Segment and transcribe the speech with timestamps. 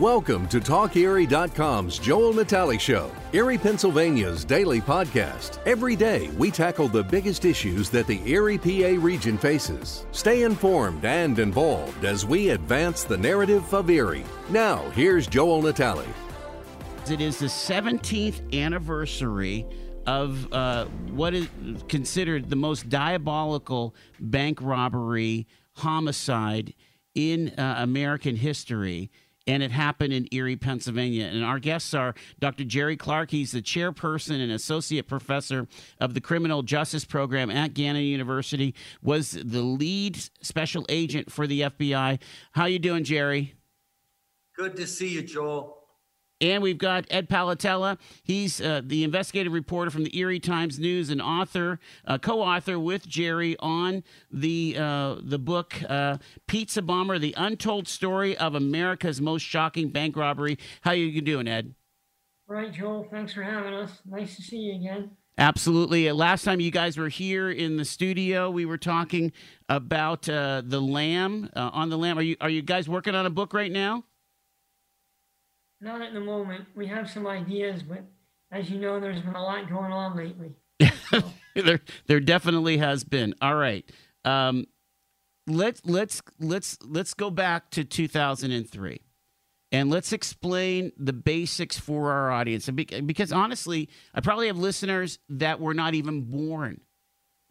[0.00, 5.58] Welcome to TalkErie.com's Joel Natale Show, Erie, Pennsylvania's daily podcast.
[5.64, 10.04] Every day, we tackle the biggest issues that the Erie PA region faces.
[10.12, 14.26] Stay informed and involved as we advance the narrative of Erie.
[14.50, 16.04] Now, here's Joel Natale.
[17.08, 19.66] It is the 17th anniversary
[20.06, 21.48] of uh, what is
[21.88, 26.74] considered the most diabolical bank robbery homicide
[27.14, 29.10] in uh, American history
[29.46, 31.26] and it happened in Erie, Pennsylvania.
[31.26, 32.64] And our guests are Dr.
[32.64, 33.30] Jerry Clark.
[33.30, 35.68] He's the chairperson and associate professor
[36.00, 38.74] of the criminal justice program at Gannon University.
[39.02, 42.20] Was the lead special agent for the FBI.
[42.52, 43.54] How you doing, Jerry?
[44.56, 45.75] Good to see you, Joel.
[46.40, 47.98] And we've got Ed Palatella.
[48.22, 53.06] He's uh, the investigative reporter from the Erie Times News and author, uh, co-author with
[53.06, 59.42] Jerry on the uh, the book uh, "Pizza Bomber: The Untold Story of America's Most
[59.42, 61.74] Shocking Bank Robbery." How are you doing, Ed?
[62.46, 63.08] Right, Joel.
[63.10, 64.00] Thanks for having us.
[64.04, 65.12] Nice to see you again.
[65.38, 66.08] Absolutely.
[66.08, 69.32] Uh, last time you guys were here in the studio, we were talking
[69.70, 72.18] about uh, the lamb on the lamb.
[72.18, 74.04] Are you are you guys working on a book right now?
[75.86, 76.64] Not at the moment.
[76.74, 78.02] We have some ideas, but
[78.50, 80.50] as you know, there's been a lot going on lately.
[81.10, 81.22] So.
[81.54, 83.36] there, there definitely has been.
[83.40, 83.88] All right.
[84.24, 84.66] Um,
[85.46, 89.00] let's let's let's let's go back to 2003
[89.70, 95.60] and let's explain the basics for our audience because honestly i probably have listeners that
[95.60, 96.80] were not even born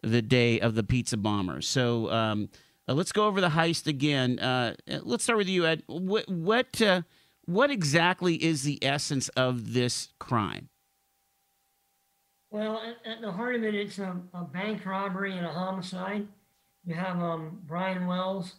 [0.02, 2.50] the day of the pizza bomber so um,
[2.86, 6.82] uh, let's go over the heist again uh, let's start with you ed what, what
[6.82, 7.00] uh,
[7.46, 10.68] what exactly is the essence of this crime?
[12.50, 16.26] Well, at, at the heart of it, it's a, a, bank robbery and a homicide.
[16.84, 18.54] You have um, Brian Wells,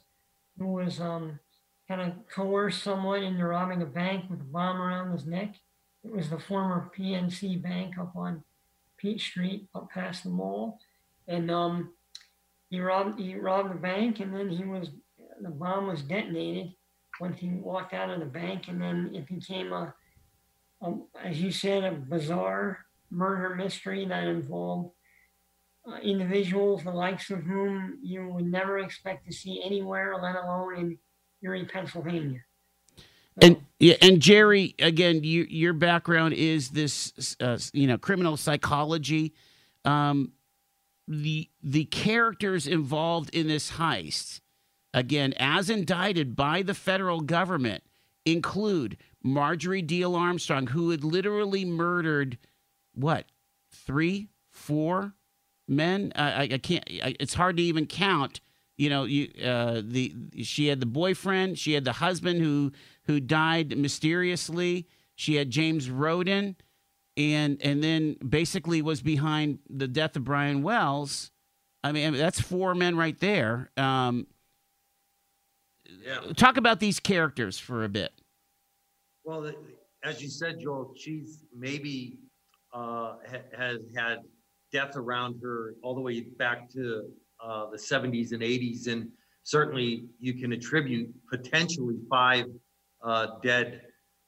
[0.57, 1.39] who was um,
[1.87, 5.55] kind of coerced someone into robbing a bank with a bomb around his neck.
[6.03, 8.43] It was the former PNC Bank up on
[8.97, 10.79] Peach Street, up past the mall,
[11.27, 11.93] and um,
[12.69, 14.89] he robbed he robbed the bank, and then he was
[15.41, 16.73] the bomb was detonated,
[17.19, 19.93] once he walked out of the bank, and then it became a,
[20.81, 24.91] a as you said, a bizarre murder mystery that involved
[25.87, 30.77] uh, individuals the likes of whom you would never expect to see anywhere, let alone
[30.77, 30.97] in
[31.41, 32.41] Erie, Pennsylvania.
[33.41, 39.33] And yeah, and Jerry, again, you, your background is this, uh, you know, criminal psychology.
[39.85, 40.31] Um,
[41.07, 44.41] the the characters involved in this heist
[44.97, 47.83] again, as indicted by the federal government,
[48.25, 52.37] include Marjorie Diehl Armstrong, who had literally murdered
[52.93, 53.25] what
[53.71, 55.13] three, four
[55.67, 56.11] men.
[56.15, 56.83] I, I can't.
[57.03, 58.41] I, it's hard to even count.
[58.77, 60.13] You know, you uh, the
[60.43, 62.71] she had the boyfriend, she had the husband who
[63.05, 64.87] who died mysteriously.
[65.15, 66.55] She had James Roden,
[67.15, 71.31] and and then basically was behind the death of Brian Wells.
[71.83, 73.71] I mean, that's four men right there.
[73.77, 74.27] Um,
[76.05, 76.33] yeah.
[76.35, 78.11] Talk about these characters for a bit.
[79.23, 79.51] Well,
[80.03, 82.19] as you said, Joel, she's maybe
[82.73, 84.19] uh, ha- has had
[84.71, 87.09] death around her all the way back to
[87.43, 89.09] uh, the 70s and 80s, and
[89.43, 92.45] certainly you can attribute potentially five
[93.03, 93.81] uh, dead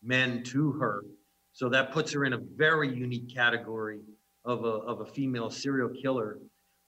[0.03, 1.03] men to her.
[1.51, 3.99] So that puts her in a very unique category
[4.45, 6.39] of a, of a female serial killer.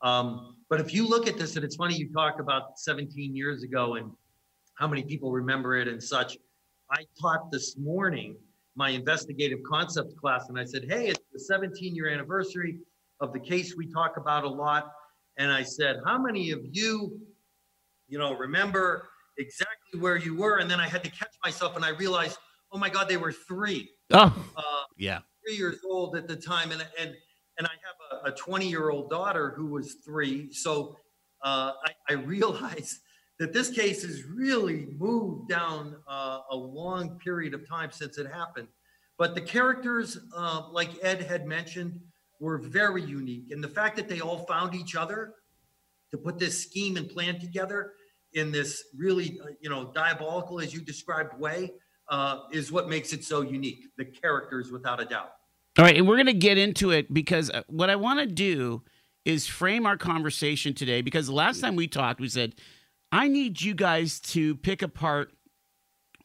[0.01, 3.63] Um, but if you look at this, and it's funny you talk about 17 years
[3.63, 4.11] ago and
[4.81, 6.37] how many people remember it and such.
[6.89, 8.35] I taught this morning
[8.75, 12.79] my investigative concepts class, and I said, Hey, it's the 17 year anniversary
[13.19, 14.91] of the case we talk about a lot.
[15.37, 17.21] And I said, How many of you,
[18.07, 20.57] you know, remember exactly where you were?
[20.57, 22.39] And then I had to catch myself and I realized,
[22.73, 23.87] Oh my God, they were three.
[24.11, 24.61] Oh, uh,
[24.97, 25.19] yeah.
[25.45, 26.71] Three years old at the time.
[26.71, 27.13] And, and,
[27.59, 30.51] and I have a 20 year old daughter who was three.
[30.51, 30.95] So
[31.43, 32.97] uh, I, I realized
[33.41, 38.31] that this case has really moved down uh, a long period of time since it
[38.31, 38.67] happened.
[39.17, 41.99] But the characters, uh, like Ed had mentioned,
[42.39, 43.49] were very unique.
[43.49, 45.33] And the fact that they all found each other
[46.11, 47.93] to put this scheme and plan together
[48.33, 51.71] in this really, uh, you know, diabolical, as you described, way
[52.09, 53.85] uh, is what makes it so unique.
[53.97, 55.31] The characters, without a doubt.
[55.79, 55.97] All right.
[55.97, 58.83] And we're going to get into it because uh, what I want to do
[59.25, 62.53] is frame our conversation today because the last time we talked, we said,
[63.11, 65.31] I need you guys to pick apart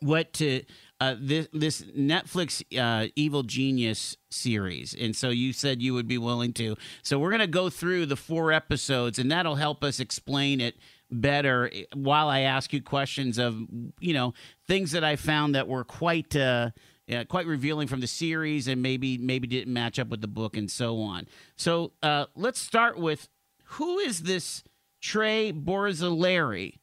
[0.00, 0.62] what to
[1.00, 6.18] uh, this this Netflix uh, Evil Genius series, and so you said you would be
[6.18, 6.76] willing to.
[7.02, 10.76] So we're gonna go through the four episodes, and that'll help us explain it
[11.10, 13.56] better eh, while I ask you questions of
[14.00, 14.34] you know
[14.66, 16.70] things that I found that were quite uh,
[17.06, 20.56] yeah, quite revealing from the series and maybe maybe didn't match up with the book
[20.56, 21.26] and so on.
[21.56, 23.28] So uh, let's start with
[23.64, 24.62] who is this
[25.06, 26.80] Trey Borzillieri?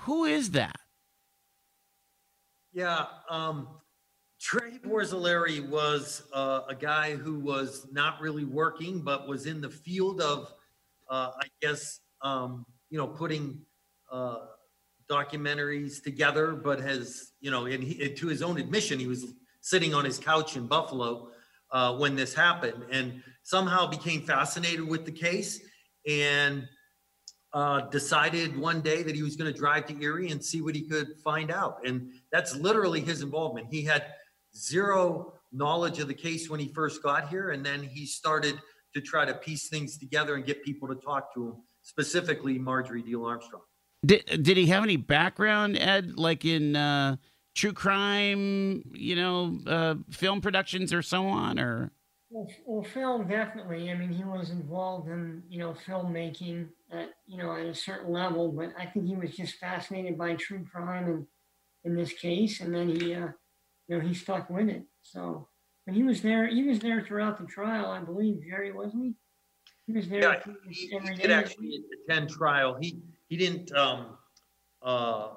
[0.00, 0.76] Who is that?
[2.72, 3.68] Yeah, um,
[4.40, 9.68] Trey Borzillieri was uh, a guy who was not really working, but was in the
[9.68, 10.54] field of,
[11.10, 13.60] uh, I guess, um, you know, putting
[14.10, 14.46] uh,
[15.10, 16.54] documentaries together.
[16.54, 19.26] But has, you know, and he, to his own admission, he was
[19.60, 21.28] sitting on his couch in Buffalo
[21.70, 25.60] uh, when this happened, and somehow became fascinated with the case
[26.08, 26.66] and
[27.54, 30.74] uh, decided one day that he was going to drive to Erie and see what
[30.74, 31.80] he could find out.
[31.84, 33.68] And that's literally his involvement.
[33.70, 34.06] He had
[34.56, 38.58] zero knowledge of the case when he first got here, and then he started
[38.94, 43.02] to try to piece things together and get people to talk to him, specifically Marjorie
[43.02, 43.62] Diehl Armstrong.
[44.04, 47.16] Did did he have any background, Ed, like in uh,
[47.54, 51.92] true crime, you know, uh, film productions or so on, or?
[52.30, 53.90] Well, well, film definitely.
[53.90, 58.12] I mean, he was involved in you know filmmaking at you know at a certain
[58.12, 61.26] level, but I think he was just fascinated by true crime and
[61.84, 63.28] in this case, and then he uh,
[63.88, 64.84] you know he stuck with it.
[65.02, 65.48] So,
[65.86, 66.46] and he was there.
[66.46, 68.42] He was there throughout the trial, I believe.
[68.48, 69.14] Jerry wasn't he?
[69.86, 70.20] He was there.
[70.20, 72.76] Yeah, he, he did actually attend trial.
[72.80, 72.98] He
[73.28, 74.18] he didn't um
[74.82, 75.30] uh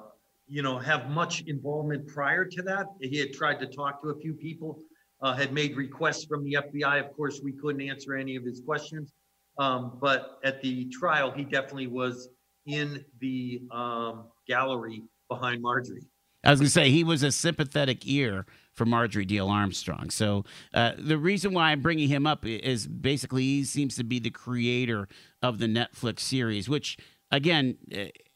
[0.47, 2.87] you know have much involvement prior to that.
[3.01, 4.79] He had tried to talk to a few people
[5.21, 6.99] uh, had made requests from the FBI.
[7.03, 9.13] Of course, we couldn't answer any of his questions.
[9.57, 12.29] Um, but at the trial, he definitely was
[12.65, 16.03] in the um, gallery behind Marjorie.
[16.43, 20.09] I was going to say he was a sympathetic ear for Marjorie Diehl Armstrong.
[20.09, 24.19] So uh, the reason why I'm bringing him up is basically he seems to be
[24.19, 25.07] the creator
[25.41, 26.97] of the Netflix series, which
[27.31, 27.77] again,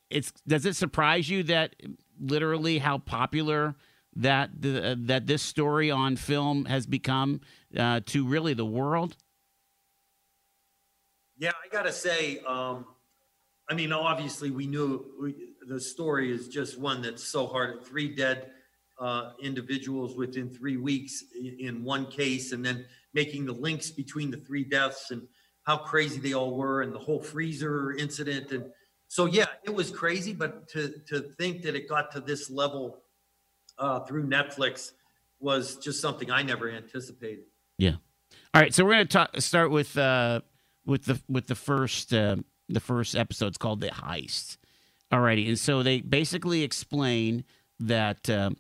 [0.10, 1.75] it's does it surprise you that
[2.19, 3.75] literally how popular
[4.15, 7.42] that the, uh, that this story on film has become
[7.77, 9.15] uh, to really the world?
[11.39, 12.86] Yeah, I gotta say, um,
[13.69, 17.86] I mean, obviously, we knew we, the story is just one that's so hard.
[17.86, 18.51] Three dead
[19.00, 21.24] uh, individuals within three weeks
[21.59, 25.21] in one case, and then making the links between the three deaths and
[25.63, 28.65] how crazy they all were, and the whole freezer incident, and
[29.07, 30.33] so yeah, it was crazy.
[30.33, 32.97] But to to think that it got to this level
[33.77, 34.91] uh, through Netflix
[35.39, 37.45] was just something I never anticipated.
[37.77, 37.95] Yeah.
[38.53, 40.41] All right, so we're going to start with uh,
[40.89, 42.38] with the with the first uh,
[42.68, 43.47] the first episode.
[43.47, 44.57] It's called the heist.
[45.12, 47.44] Alrighty, and so they basically explain
[47.80, 48.51] that uh,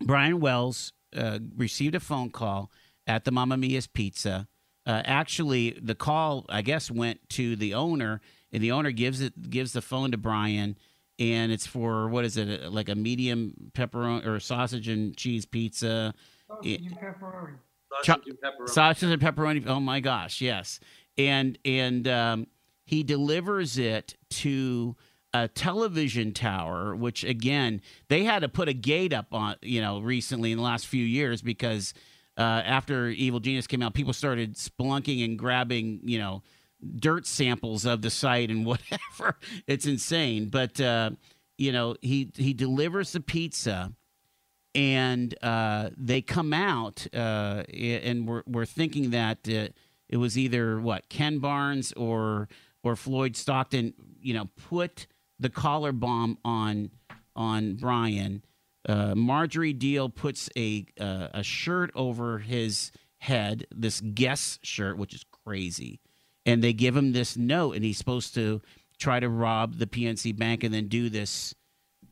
[0.00, 2.70] Brian Wells uh, received a phone call
[3.06, 4.48] at the Mamma Mia's Pizza.
[4.84, 8.20] Uh, actually, the call I guess went to the owner,
[8.52, 10.76] and the owner gives it gives the phone to Brian
[11.18, 16.14] and it's for what is it like a medium pepperoni or sausage and cheese pizza
[16.48, 17.56] sausage and pepperoni
[18.02, 19.66] sausage and pepperoni, sausage and pepperoni.
[19.66, 20.80] oh my gosh yes
[21.18, 22.46] and and um,
[22.84, 24.96] he delivers it to
[25.34, 29.98] a television tower which again they had to put a gate up on you know
[30.00, 31.94] recently in the last few years because
[32.36, 36.42] uh, after evil genius came out people started spelunking and grabbing you know
[36.96, 39.38] dirt samples of the site and whatever.
[39.66, 40.48] It's insane.
[40.48, 41.12] But uh,
[41.58, 43.92] you know, he he delivers the pizza,
[44.74, 49.68] and uh, they come out, uh, and we're we're thinking that uh,
[50.12, 52.48] it was either what Ken Barnes or
[52.84, 53.94] or Floyd Stockton.
[54.20, 55.08] You know, put
[55.40, 56.90] the collar bomb on
[57.34, 58.44] on Brian.
[58.88, 65.14] Uh, Marjorie Diehl puts a uh, a shirt over his head, this guest shirt, which
[65.14, 66.00] is crazy
[66.44, 68.60] and they give him this note, and he's supposed to
[68.98, 71.54] try to rob the PNC Bank and then do this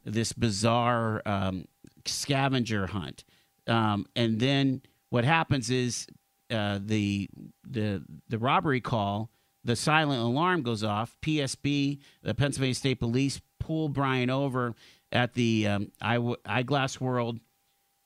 [0.04, 1.66] this bizarre um,
[2.06, 3.24] scavenger hunt.
[3.66, 6.06] Um, and then what happens is
[6.50, 7.28] uh, the
[7.64, 9.30] the the robbery call,
[9.64, 11.16] the silent alarm goes off.
[11.22, 14.74] PSP, the Pennsylvania State Police, pull Brian over
[15.12, 17.40] at the um, eyeglass world,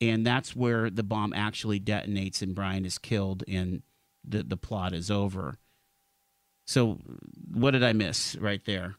[0.01, 3.83] and that's where the bomb actually detonates, and Brian is killed, and
[4.25, 5.57] the the plot is over.
[6.67, 6.99] So,
[7.53, 8.97] what did I miss right there?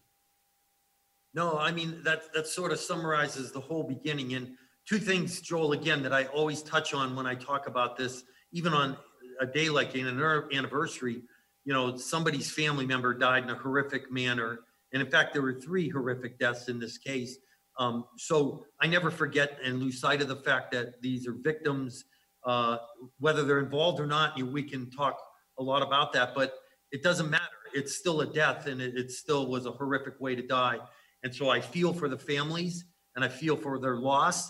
[1.34, 4.34] No, I mean that that sort of summarizes the whole beginning.
[4.34, 8.24] And two things, Joel, again, that I always touch on when I talk about this,
[8.52, 8.98] even on
[9.40, 10.08] a day like an
[10.54, 11.22] anniversary.
[11.64, 14.60] You know, somebody's family member died in a horrific manner,
[14.94, 17.38] and in fact, there were three horrific deaths in this case.
[17.78, 22.06] Um, so I never forget and lose sight of the fact that these are victims,
[22.46, 22.78] uh,
[23.20, 24.38] whether they're involved or not.
[24.38, 25.18] You we can talk
[25.60, 26.54] a lot about that, but
[26.92, 27.44] it doesn't matter.
[27.74, 30.80] It's still a death, and it, it still was a horrific way to die.
[31.24, 34.50] And so I feel for the families and I feel for their loss,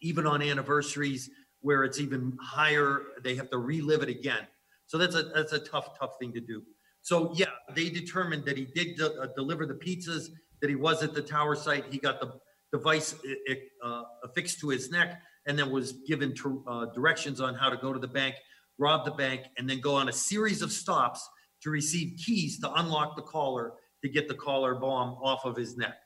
[0.00, 1.28] even on anniversaries
[1.60, 4.46] where it's even higher, they have to relive it again.
[4.86, 6.62] So that's a, that's a tough, tough thing to do.
[7.02, 10.28] So yeah, they determined that he did de- uh, deliver the pizzas,
[10.60, 11.84] that he was at the tower site.
[11.90, 12.32] He got the
[12.72, 16.34] device i- i- uh, affixed to his neck and then was given
[16.66, 18.34] uh, directions on how to go to the bank,
[18.78, 21.26] rob the bank, and then go on a series of stops
[21.62, 23.72] to receive keys to unlock the collar
[24.02, 25.96] to get the collar bomb off of his neck.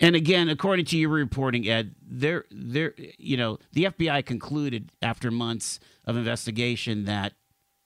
[0.00, 5.30] And again, according to your reporting, Ed, there, there, you know, the FBI concluded after
[5.30, 7.34] months of investigation that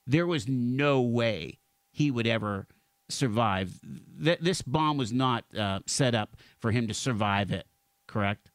[0.07, 1.59] there was no way
[1.91, 2.67] he would ever
[3.09, 3.79] survive.
[3.83, 7.67] That this bomb was not uh, set up for him to survive it.
[8.07, 8.49] Correct?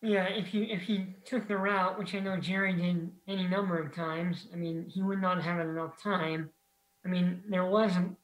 [0.00, 3.78] Yeah, if you if he took the route, which I know Jerry did any number
[3.78, 6.50] of times, I mean, he would not have enough time.
[7.04, 8.16] I mean, there wasn't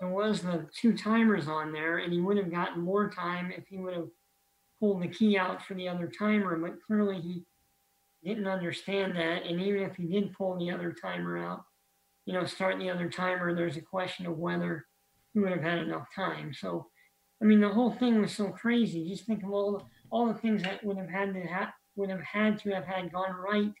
[0.00, 3.66] there was the two timers on there, and he would have gotten more time if
[3.68, 4.08] he would have
[4.78, 6.56] pulled the key out for the other timer.
[6.58, 7.44] But clearly, he
[8.24, 11.64] didn't understand that, and even if he did pull the other timer out,
[12.26, 14.84] you know, start the other timer, there's a question of whether
[15.32, 16.52] he would have had enough time.
[16.52, 16.88] So,
[17.40, 19.08] I mean, the whole thing was so crazy.
[19.08, 22.10] Just think of all the all the things that would have had to ha- would
[22.10, 23.72] have had to have had gone right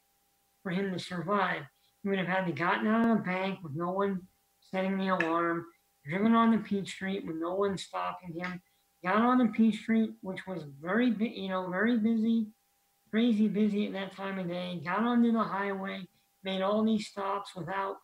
[0.62, 1.62] for him to survive.
[2.02, 4.22] He would have had to gotten out of the bank with no one
[4.60, 5.64] setting the alarm,
[6.08, 8.60] driven on the Peach Street with no one stopping him,
[9.04, 12.46] got on the Peach Street, which was very you know very busy,
[13.10, 14.80] crazy busy at that time of day.
[14.84, 16.06] Got onto the highway,
[16.44, 17.96] made all these stops without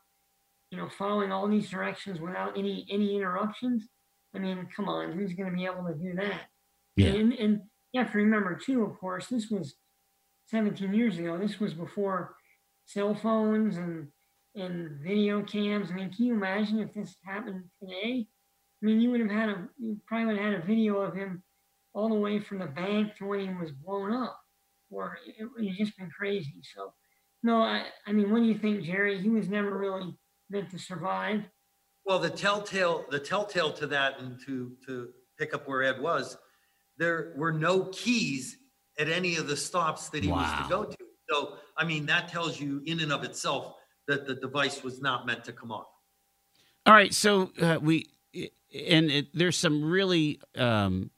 [0.71, 3.89] you know following all these directions without any any interruptions.
[4.35, 6.43] I mean, come on, who's going to be able to do that?
[6.97, 7.09] Yeah.
[7.09, 7.61] And, and
[7.93, 9.75] you have to remember too, of course, this was
[10.47, 11.39] 17 years ago.
[11.39, 12.35] This was before
[12.87, 14.09] cell phones and
[14.55, 15.91] and video cams.
[15.91, 18.27] I mean, can you imagine if this happened today?
[18.83, 21.15] I mean, you would have had a you probably would have had a video of
[21.15, 21.43] him
[21.95, 24.39] all the way from the bank to when he was blown up,
[24.91, 26.55] or it, it's just been crazy.
[26.75, 26.93] So,
[27.43, 29.21] no, I I mean, what do you think, Jerry?
[29.21, 30.15] He was never really
[30.51, 31.43] meant to survive.
[32.05, 36.37] Well, the telltale, the telltale to that, and to to pick up where Ed was,
[36.99, 38.59] there were no keys
[38.99, 40.97] at any of the stops that he was to go to.
[41.31, 43.77] So, I mean, that tells you in and of itself
[44.09, 45.87] that the device was not meant to come off.
[46.87, 51.11] All right, so uh, we and it, there's some really um,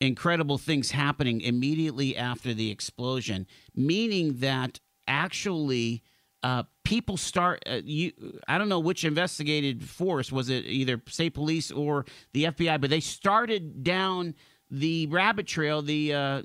[0.00, 6.02] incredible things happening immediately after the explosion, meaning that actually
[6.42, 7.62] uh, people start.
[7.66, 8.12] Uh, you,
[8.48, 12.90] I don't know which investigated force was it, either state police or the FBI, but
[12.90, 14.34] they started down
[14.70, 16.42] the rabbit trail, the uh,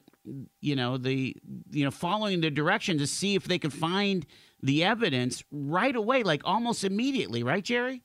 [0.60, 1.36] you know the
[1.72, 4.26] you know following the direction to see if they could find
[4.62, 8.04] the evidence right away, like almost immediately, right, Jerry?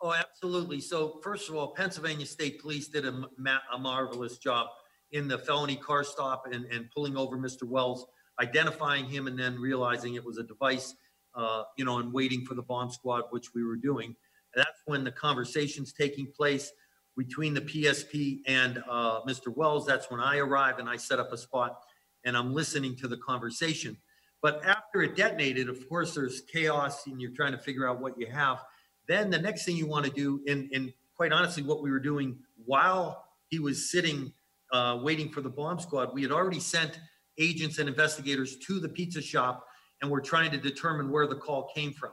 [0.00, 0.80] Oh, absolutely.
[0.80, 4.68] So first of all, Pennsylvania State Police did a, ma- a marvelous job
[5.10, 7.64] in the felony car stop and, and pulling over Mr.
[7.64, 8.06] Wells,
[8.40, 10.94] identifying him and then realizing it was a device,
[11.34, 14.14] uh, you know, and waiting for the bomb squad, which we were doing.
[14.54, 16.70] That's when the conversation's taking place
[17.16, 19.54] between the PSP and uh, Mr.
[19.54, 19.84] Wells.
[19.84, 21.80] That's when I arrive and I set up a spot
[22.24, 23.96] and I'm listening to the conversation.
[24.42, 28.18] But after it detonated, of course, there's chaos and you're trying to figure out what
[28.18, 28.64] you have.
[29.08, 31.98] Then the next thing you want to do, and, and quite honestly, what we were
[31.98, 34.32] doing while he was sitting
[34.72, 37.00] uh, waiting for the bomb squad, we had already sent
[37.38, 39.64] agents and investigators to the pizza shop
[40.00, 42.12] and we're trying to determine where the call came from.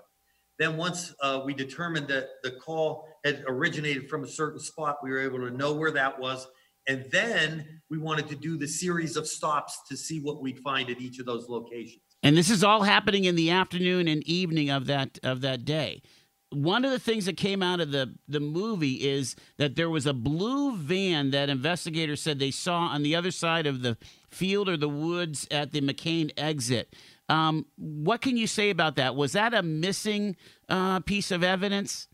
[0.57, 5.11] Then once uh, we determined that the call had originated from a certain spot, we
[5.11, 6.47] were able to know where that was.
[6.87, 10.89] And then we wanted to do the series of stops to see what we'd find
[10.89, 12.14] at each of those locations.
[12.25, 16.01] And this is all happening in the afternoon and evening of that of that day.
[16.49, 20.07] One of the things that came out of the the movie is that there was
[20.07, 23.95] a blue van that investigators said they saw on the other side of the
[24.31, 26.95] field or the woods at the McKean exit.
[27.29, 29.15] Um, what can you say about that?
[29.15, 30.35] Was that a missing
[30.67, 32.07] uh, piece of evidence?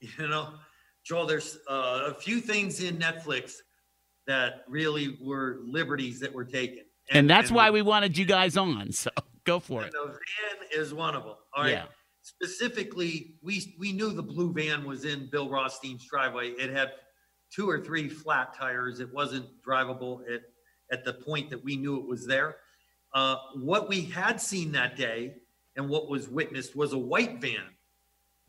[0.00, 0.54] You know,
[1.04, 3.56] Joel, there's uh, a few things in Netflix
[4.26, 6.84] that really were liberties that were taken.
[7.10, 8.92] And, that's why we wanted you guys on.
[8.92, 9.10] So
[9.44, 9.92] go for it.
[9.92, 11.34] The van is one of them.
[11.54, 11.72] All right.
[11.72, 11.84] Yeah.
[12.22, 16.50] Specifically, we we knew the blue van was in Bill Rothstein's driveway.
[16.50, 16.92] It had
[17.50, 19.00] two or three flat tires.
[19.00, 20.42] It wasn't drivable at
[20.92, 22.56] at the point that we knew it was there.
[23.14, 25.36] Uh, what we had seen that day
[25.76, 27.64] and what was witnessed was a white van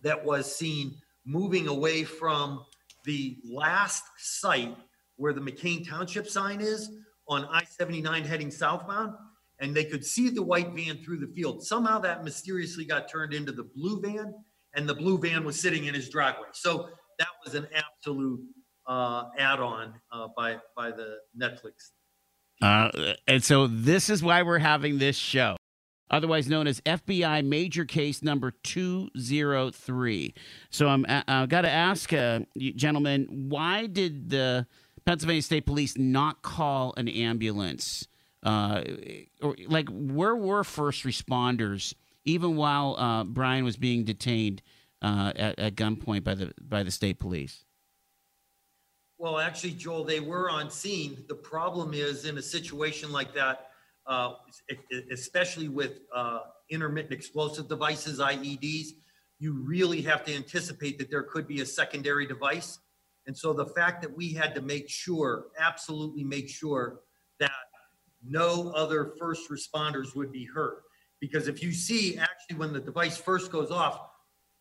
[0.01, 2.65] that was seen moving away from
[3.05, 4.75] the last site
[5.15, 6.89] where the McKean Township sign is
[7.29, 9.13] on I 79 heading southbound.
[9.61, 11.61] And they could see the white van through the field.
[11.63, 14.33] Somehow that mysteriously got turned into the blue van,
[14.73, 16.47] and the blue van was sitting in his driveway.
[16.53, 16.87] So
[17.19, 18.39] that was an absolute
[18.87, 21.91] uh, add-on uh, by by the Netflix.
[22.61, 25.57] Uh, and so this is why we're having this show,
[26.09, 30.33] otherwise known as FBI Major Case Number Two Zero Three.
[30.69, 34.67] So I'm I- I've got to ask, uh, gentlemen, why did the
[35.05, 38.07] Pennsylvania State Police not call an ambulance?
[38.41, 38.83] Uh,
[39.41, 41.93] or like, where were first responders
[42.25, 44.61] even while uh, Brian was being detained
[45.01, 47.65] uh, at, at gunpoint by the by the state police?
[49.17, 51.25] Well, actually, Joel, they were on scene.
[51.27, 53.71] The problem is in a situation like that,
[54.07, 54.35] uh,
[55.11, 56.39] especially with uh,
[56.69, 58.91] intermittent explosive devices, IEDs,
[59.39, 62.79] you really have to anticipate that there could be a secondary device.
[63.29, 67.01] And so the fact that we had to make sure, absolutely make sure
[67.39, 67.51] that
[68.27, 70.81] no other first responders would be hurt.
[71.19, 73.99] Because if you see, actually, when the device first goes off,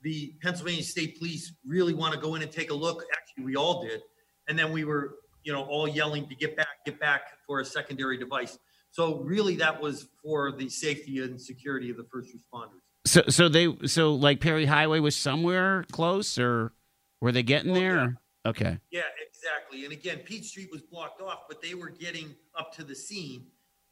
[0.02, 3.04] the Pennsylvania State Police really want to go in and take a look.
[3.16, 4.02] Actually, we all did.
[4.48, 7.64] And then we were, you know, all yelling to get back, get back for a
[7.64, 8.58] secondary device.
[8.90, 12.82] So really that was for the safety and security of the first responders.
[13.06, 16.74] So so they so like Perry Highway was somewhere close, or
[17.22, 17.96] were they getting Well, there?
[17.96, 18.08] yeah.
[18.48, 18.78] Or- Okay.
[18.90, 19.84] Yeah, exactly.
[19.84, 23.46] And again, Peach Street was blocked off, but they were getting up to the scene.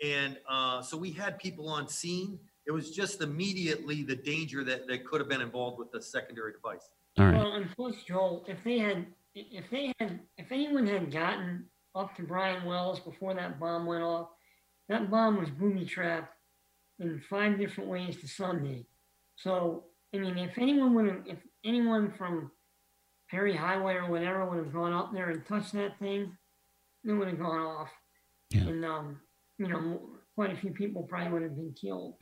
[0.04, 2.38] And uh, so we had people on scene.
[2.66, 6.52] It was just immediately the danger that, that could have been involved with the secondary
[6.52, 6.88] device.
[7.18, 7.34] All right.
[7.36, 12.14] Well, and plus, Joel, if they had, if they had, if anyone had gotten up
[12.16, 14.28] to Brian Wells before that bomb went off,
[14.88, 16.34] that bomb was booby trapped
[16.98, 18.84] in five different ways to Sunday.
[19.36, 19.84] So,
[20.14, 22.50] I mean, if anyone would have, if anyone from
[23.30, 26.36] Perry Highway or whatever would have gone up there and touched that thing,
[27.04, 27.88] it would have gone off.
[28.50, 28.62] Yeah.
[28.62, 29.20] And, um,
[29.58, 30.00] you know,
[30.34, 32.14] quite a few people probably would have been killed.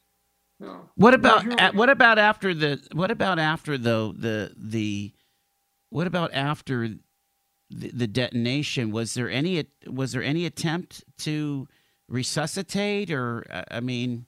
[0.60, 5.12] So, What about Well, a- what about after the what about after though the the
[5.90, 6.88] what about after
[7.70, 8.92] the, the detonation?
[8.92, 11.66] Was there any was there any attempt to
[12.08, 14.26] resuscitate or uh, I mean,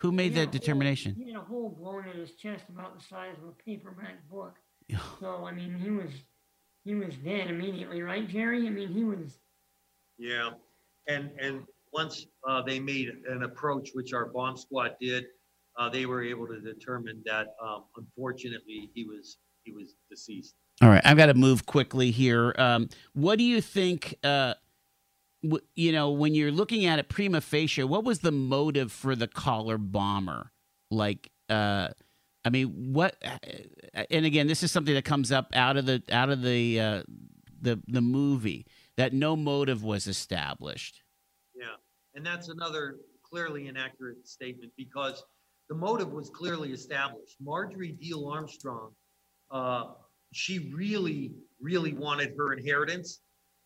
[0.00, 1.14] who made that determination?
[1.14, 4.54] He had a hole blown in his chest about the size of a paperback book.
[4.88, 4.98] Yeah.
[5.20, 6.10] So I mean, he was
[6.84, 8.66] he was dead immediately, right, Jerry?
[8.66, 9.38] I mean, he was.
[10.18, 10.50] Yeah,
[11.08, 15.24] and, and once uh, they made an approach, which our bomb squad did,
[15.78, 20.54] uh, they were able to determine that um, unfortunately, he was, he was deceased.
[20.80, 22.54] All right, I've got to move quickly here.
[22.58, 24.16] Um, what do you think?
[24.24, 24.54] Uh,
[25.42, 29.14] w- you know, when you're looking at it prima facie, what was the motive for
[29.14, 30.52] the collar bomber?
[30.90, 31.88] Like, uh,
[32.44, 33.16] I mean, what?
[34.10, 37.02] And again, this is something that comes up out of the out of the uh,
[37.60, 41.02] the the movie that no motive was established.
[41.54, 41.76] Yeah,
[42.14, 45.24] and that's another clearly inaccurate statement because
[45.68, 47.36] the motive was clearly established.
[47.40, 48.90] Marjorie Diehl Armstrong,
[49.50, 49.84] uh,
[50.32, 53.20] she really, really wanted her inheritance.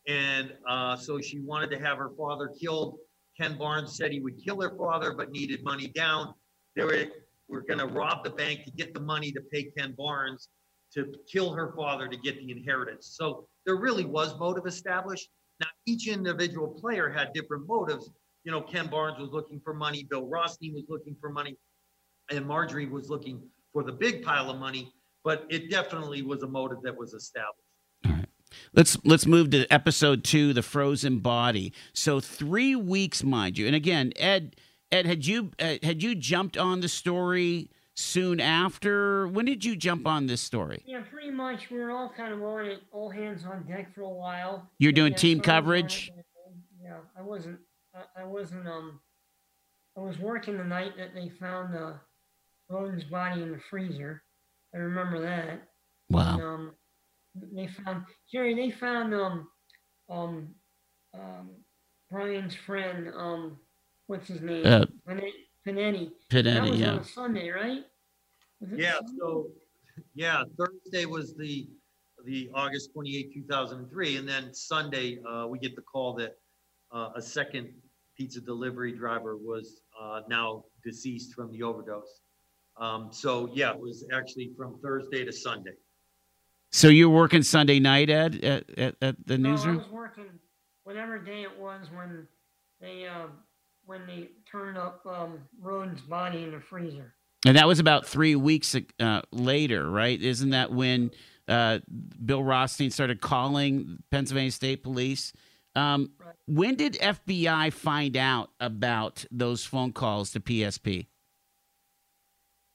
[0.06, 2.98] And uh, so she wanted to have her father killed.
[3.40, 6.34] Ken Barnes said he would kill her father, but needed money down.
[6.76, 7.06] They were,
[7.48, 10.48] were going to rob the bank to get the money to pay Ken Barnes
[10.94, 13.14] to kill her father to get the inheritance.
[13.16, 15.28] So there really was motive established.
[15.60, 18.10] Now, each individual player had different motives.
[18.44, 21.56] You know, Ken Barnes was looking for money, Bill Rothstein was looking for money,
[22.30, 24.92] and Marjorie was looking for the big pile of money,
[25.24, 27.60] but it definitely was a motive that was established.
[28.06, 28.26] All right.
[28.72, 31.72] Let's let's move to episode two, the frozen body.
[31.92, 33.66] So three weeks, mind you.
[33.66, 34.56] And again, Ed,
[34.92, 39.26] Ed, had you uh, had you jumped on the story soon after?
[39.28, 40.82] When did you jump on this story?
[40.86, 41.70] Yeah, pretty much.
[41.70, 44.70] We were all kind of on it, all hands on deck for a while.
[44.78, 46.12] You're doing Yeah, team so I was on coverage?
[46.82, 47.58] Yeah, I wasn't.
[47.94, 48.68] I, I wasn't.
[48.68, 49.00] Um,
[49.96, 51.94] I was working the night that they found uh,
[52.68, 54.22] Roden's body in the freezer.
[54.74, 55.48] I remember that.
[55.48, 55.60] And,
[56.10, 56.38] Wow.
[56.40, 56.72] um,
[57.52, 58.54] they found Jerry.
[58.54, 59.48] They found um,
[60.08, 60.48] um,
[61.14, 61.50] um,
[62.10, 63.08] Brian's friend.
[63.16, 63.58] Um,
[64.06, 64.66] what's his name?
[64.66, 65.30] Uh, Pinetti.
[65.66, 66.10] Pinetti.
[66.30, 66.90] That was yeah.
[66.92, 67.84] on Sunday, right?
[68.74, 69.12] Yeah, Sunday?
[69.18, 69.48] so,
[70.14, 71.68] yeah, Thursday was the,
[72.24, 76.36] the August 28, 2003, and then Sunday, uh, we get the call that
[76.92, 77.68] uh, a second
[78.16, 82.20] pizza delivery driver was uh, now deceased from the overdose.
[82.78, 85.72] Um, So, yeah, it was actually from Thursday to Sunday.
[86.72, 89.76] So you're working Sunday night, Ed, at, at, at the No, I newsroom?
[89.78, 90.26] was working
[90.84, 92.26] whatever day it was when
[92.80, 93.26] they uh,
[93.86, 97.14] when they turn up um, Roden's body in the freezer.
[97.46, 100.20] And that was about three weeks uh, later, right?
[100.20, 101.12] Isn't that when
[101.46, 101.78] uh,
[102.24, 105.32] Bill Rothstein started calling Pennsylvania State Police?
[105.76, 106.34] Um, Right.
[106.46, 111.06] when did FBI find out about those phone calls to PSP?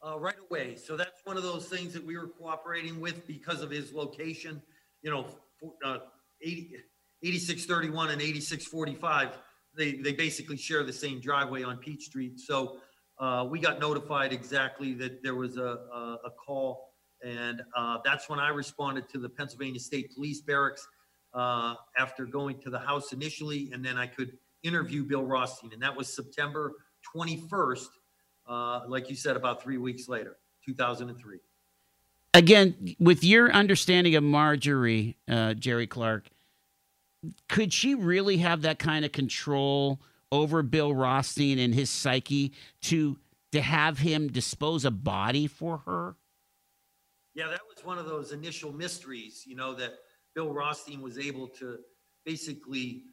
[0.06, 0.76] Uh, right away.
[0.76, 4.62] So that's one of those things that we were cooperating with because of his location.
[5.04, 5.26] You know,
[5.60, 5.98] for, uh,
[6.42, 6.76] 80,
[7.24, 9.38] 8631 and 8645,
[9.76, 12.40] they, they basically share the same driveway on Peach Street.
[12.40, 12.78] So
[13.20, 16.94] uh, we got notified exactly that there was a, a, a call.
[17.24, 20.88] And uh, that's when I responded to the Pennsylvania State Police Barracks
[21.34, 25.72] uh, after going to the house initially, and then I could interview Bill Rothstein.
[25.74, 26.74] And that was September
[27.16, 27.88] 21st,
[28.48, 31.38] uh, like you said, about three weeks later, 2003.
[32.34, 36.28] Again, with your understanding of Marjorie, uh, Jerry Clark,
[37.50, 42.54] could she really have that kind of control over Bill Rothstein and his psyche
[42.84, 43.18] to
[43.52, 46.16] to have him dispose a body for her?
[47.36, 49.96] Yeah, that was one of those initial mysteries, you know, that
[50.36, 51.80] Bill Rothstein was able to
[52.26, 53.04] basically,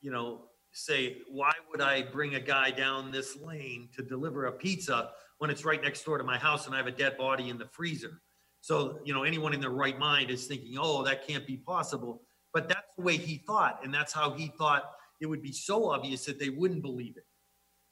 [0.00, 4.52] you know, say, why would I bring a guy down this lane to deliver a
[4.52, 7.48] pizza when it's right next door to my house and I have a dead body
[7.48, 8.20] in the freezer?
[8.60, 12.22] So, you know, anyone in their right mind is thinking, oh, that can't be possible.
[12.58, 13.78] But that's the way he thought.
[13.84, 14.90] And that's how he thought
[15.20, 17.24] it would be so obvious that they wouldn't believe it.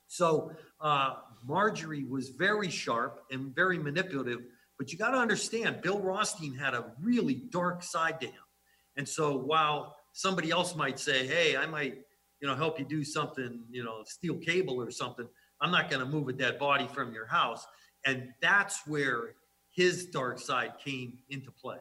[0.08, 0.50] So,
[0.80, 1.14] uh,
[1.46, 4.40] Marjorie was very sharp and very manipulative.
[4.76, 8.42] But you got to understand, Bill Rothstein had a really dark side to him.
[8.96, 11.98] And so while somebody else might say, hey, I might,
[12.40, 15.28] you know, help you do something, you know, steel cable or something,
[15.60, 17.64] I'm not going to move a dead body from your house.
[18.04, 19.36] And that's where
[19.70, 21.78] his dark side came into play.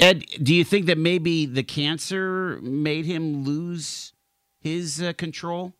[0.00, 4.12] Ed, do you think that maybe the cancer made him lose
[4.60, 5.74] his uh, control?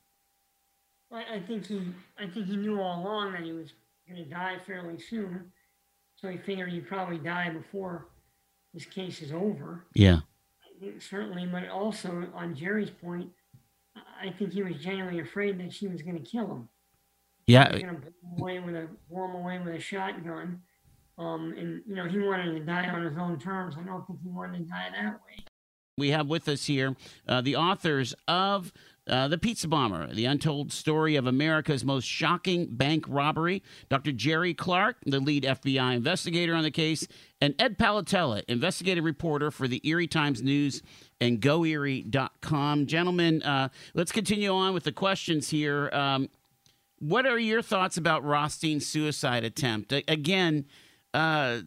[1.10, 1.80] I, I think he,
[2.18, 3.72] I think he knew all along that he was
[4.08, 5.50] going to die fairly soon,
[6.16, 8.06] so he figured he'd probably die before
[8.72, 9.84] this case is over.
[9.94, 10.20] Yeah.
[10.98, 13.30] Certainly, but also on Jerry's point,
[14.20, 16.68] I think he was genuinely afraid that she was going to kill him.
[17.46, 17.70] Yeah.
[17.70, 20.62] Going to blow him away with a blow him away with a shotgun.
[21.22, 23.74] Um, and you know he wanted to die on his own terms.
[23.78, 25.44] I don't think he wanted to die that way.
[25.98, 26.96] We have with us here
[27.28, 28.72] uh, the authors of
[29.06, 33.62] uh, The Pizza Bomber, The Untold Story of America's Most Shocking Bank Robbery.
[33.90, 34.12] Dr.
[34.12, 37.06] Jerry Clark, the lead FBI investigator on the case,
[37.40, 40.82] and Ed Palatella, investigative reporter for the Erie Times News
[41.20, 42.86] and GoErie.com.
[42.86, 45.90] Gentlemen, uh, let's continue on with the questions here.
[45.92, 46.28] Um,
[47.00, 49.92] what are your thoughts about Rothstein's suicide attempt?
[49.92, 50.66] A- again,
[51.14, 51.60] uh,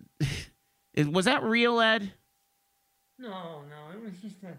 [1.07, 2.11] was that real, Ed?
[3.17, 4.57] No, no, it was just a.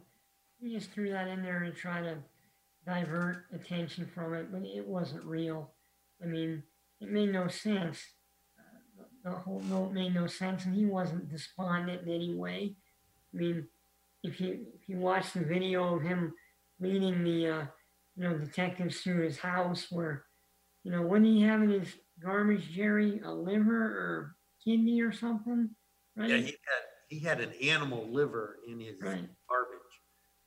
[0.58, 2.16] He just threw that in there to try to
[2.86, 5.72] divert attention from it, but it wasn't real.
[6.22, 6.62] I mean,
[7.00, 7.98] it made no sense.
[8.58, 12.76] Uh, the whole note made no sense, and he wasn't despondent in any way.
[13.34, 13.66] I mean,
[14.22, 16.32] if you if you watch the video of him
[16.80, 17.64] leading the uh,
[18.16, 20.24] you know detectives through his house, where
[20.84, 21.88] you know when he having his
[22.22, 24.35] garbage, Jerry, a liver or
[24.66, 25.70] kidney or something,
[26.16, 26.30] right?
[26.30, 29.28] Yeah, he had he had an animal liver in his Right.
[29.48, 29.94] garbage,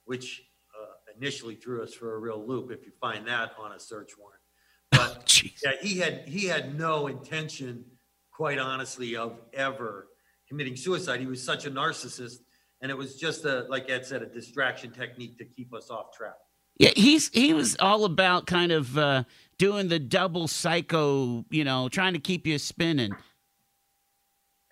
[0.05, 0.41] which
[0.79, 0.85] uh,
[1.17, 2.69] initially threw us for a real loop.
[2.71, 4.41] If you find that on a search warrant,
[4.91, 5.53] but Jeez.
[5.63, 7.85] yeah, he had he had no intention,
[8.31, 10.07] quite honestly, of ever
[10.47, 11.19] committing suicide.
[11.21, 12.39] He was such a narcissist,
[12.81, 16.11] and it was just a like Ed said, a distraction technique to keep us off
[16.15, 16.35] track.
[16.77, 19.23] Yeah, he's he was all about kind of uh,
[19.57, 23.13] doing the double psycho, you know, trying to keep you spinning.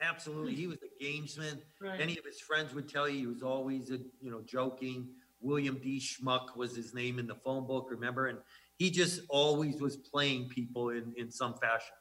[0.02, 1.60] Absolutely, he was a gamesman.
[1.82, 2.00] Right.
[2.00, 5.10] Any of his friends would tell you he was always, a, you know, joking.
[5.40, 6.00] William D.
[6.00, 8.28] Schmuck was his name in the phone book, remember?
[8.28, 8.40] And
[8.78, 11.94] he just always was playing people in, in some fashion.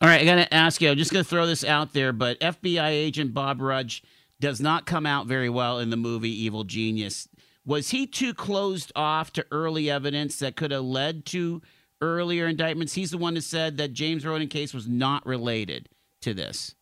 [0.00, 0.90] All right, I got to ask you.
[0.90, 4.02] I'm just going to throw this out there, but FBI agent Bob Rudge
[4.40, 7.28] does not come out very well in the movie Evil Genius.
[7.64, 11.62] Was he too closed off to early evidence that could have led to
[12.02, 12.92] earlier indictments?
[12.92, 15.88] He's the one that said that James Roden case was not related
[16.20, 16.74] to this.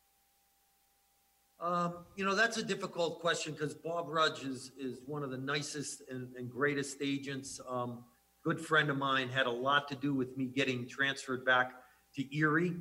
[1.63, 5.39] Um, you know, that's a difficult question because Bob Rudge is, is one of the
[5.39, 7.61] nicest and, and greatest agents.
[7.69, 8.03] Um,
[8.45, 11.75] good friend of mine had a lot to do with me getting transferred back
[12.17, 12.75] to Erie.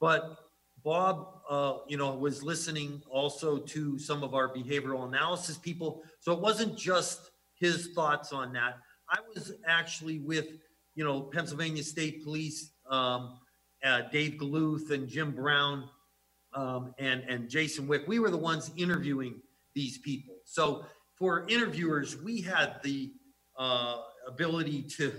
[0.00, 0.36] But
[0.84, 6.02] Bob, uh, you know, was listening also to some of our behavioral analysis people.
[6.20, 8.74] So it wasn't just his thoughts on that.
[9.08, 10.48] I was actually with,
[10.94, 13.38] you know, Pennsylvania State Police, um,
[13.82, 15.88] uh, Dave Galuth and Jim Brown
[16.56, 18.02] um, and and Jason Wick.
[18.08, 19.40] We were the ones interviewing
[19.74, 20.36] these people.
[20.44, 20.84] So
[21.16, 23.12] for interviewers, we had the
[23.58, 25.12] uh, ability to,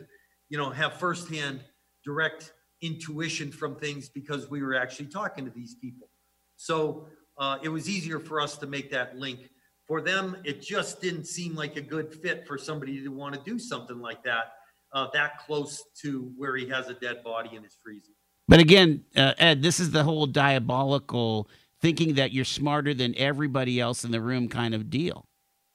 [0.49, 1.61] you know, have firsthand
[2.03, 6.09] direct intuition from things because we were actually talking to these people.
[6.57, 9.49] So uh, it was easier for us to make that link.
[9.87, 13.41] For them, it just didn't seem like a good fit for somebody to want to
[13.49, 14.53] do something like that,
[14.91, 18.16] uh, that close to where he has a dead body in his freezer.
[18.47, 21.49] But again, uh, Ed, this is the whole diabolical
[21.81, 25.25] thinking that you're smarter than everybody else in the room kind of deal.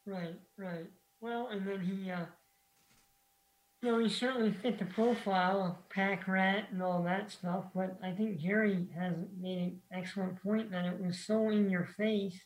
[0.07, 0.87] Right, Right.
[1.21, 2.25] Well, and then he, uh,
[3.81, 7.67] you know, he certainly fit the profile of pack rat and all that stuff.
[7.75, 11.87] But I think Jerry has made an excellent point that it was so in your
[11.97, 12.41] face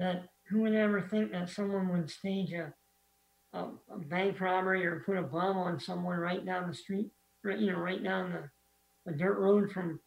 [0.00, 2.74] that who would ever think that someone would stage a,
[3.52, 7.10] a, a bank robbery or put a bomb on someone right down the street,
[7.44, 8.50] right, you know, right down the,
[9.06, 10.00] the dirt road from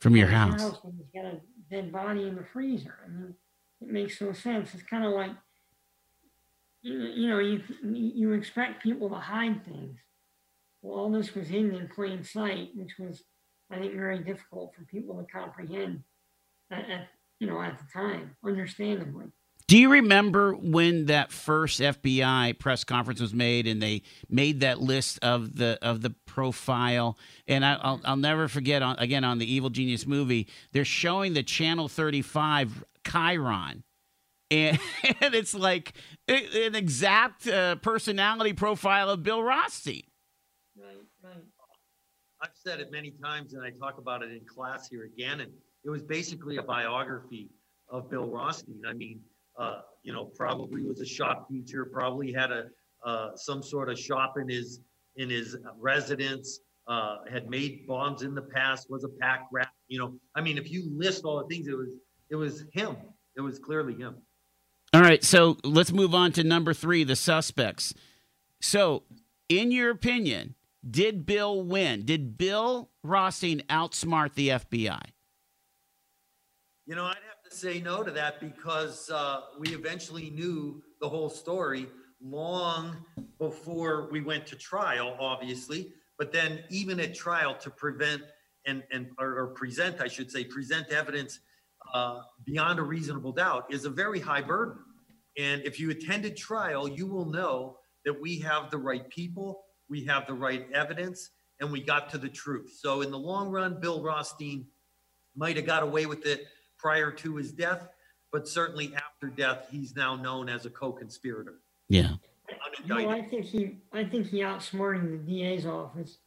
[0.00, 0.80] From your his house.
[0.84, 2.94] and he's got a dead body in the freezer.
[3.04, 3.34] I mean,
[3.80, 4.74] it makes no sense.
[4.74, 5.32] It's kind of like,
[6.82, 9.98] you, you know, you you expect people to hide things.
[10.82, 13.24] Well, all this was hidden in plain sight, which was,
[13.70, 16.02] I think, very difficult for people to comprehend
[16.70, 17.08] at, at
[17.40, 19.26] you know at the time, understandably.
[19.68, 24.80] Do you remember when that first FBI press conference was made and they made that
[24.80, 27.18] list of the of the profile?
[27.48, 31.34] And I, will I'll never forget on again on the Evil Genius movie, they're showing
[31.34, 33.82] the Channel 35 Chiron.
[34.52, 34.78] And,
[35.20, 35.94] and it's like
[36.28, 40.04] an exact uh, personality profile of Bill Rothstein.
[40.76, 41.42] Right, right.
[42.40, 45.40] I've said it many times and I talk about it in class here again.
[45.40, 45.50] And
[45.84, 47.48] it was basically a biography
[47.88, 48.82] of Bill Rothstein.
[48.88, 49.20] I mean,
[49.58, 52.66] uh, you know, probably was a shop teacher, probably had a,
[53.04, 54.80] uh, some sort of shop in his,
[55.16, 59.98] in his residence, uh, had made bombs in the past, was a pack rat, you
[59.98, 61.88] know, I mean, if you list all the things, it was,
[62.30, 62.96] it was him.
[63.36, 64.16] It was clearly him.
[64.92, 67.92] All right, so let's move on to number three, the suspects.
[68.60, 69.02] So,
[69.48, 70.54] in your opinion,
[70.88, 72.04] did Bill win?
[72.04, 75.02] Did Bill Rothstein outsmart the FBI?
[76.86, 81.30] You know, I'd have say no to that because uh, we eventually knew the whole
[81.30, 81.86] story
[82.20, 82.96] long
[83.38, 85.92] before we went to trial, obviously.
[86.18, 88.22] But then, even at trial, to prevent
[88.66, 91.40] and and or, or present, I should say, present evidence
[91.92, 94.78] uh, beyond a reasonable doubt is a very high burden.
[95.38, 100.04] And if you attended trial, you will know that we have the right people, we
[100.04, 102.78] have the right evidence, and we got to the truth.
[102.80, 104.66] So, in the long run, Bill Rothstein
[105.36, 106.46] might have got away with it
[106.78, 107.88] prior to his death,
[108.32, 111.60] but certainly after death, he's now known as a co-conspirator.
[111.88, 112.12] Yeah.
[112.86, 116.18] No, I think he, I think he outsmarted the DA's office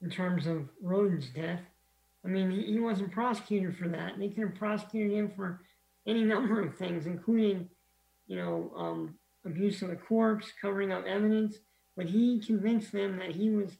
[0.00, 1.60] in terms of Roden's death.
[2.24, 4.18] I mean, he, he wasn't prosecuted for that.
[4.18, 5.60] They could have prosecuted him for
[6.06, 7.68] any number of things, including,
[8.26, 11.56] you know, um, abuse of the corpse, covering up evidence.
[11.96, 13.76] But he convinced them that he was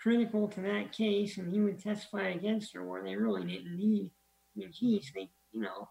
[0.00, 4.10] critical to that case and he would testify against her where they really didn't need.
[4.56, 5.88] I mean, geez, they, you know,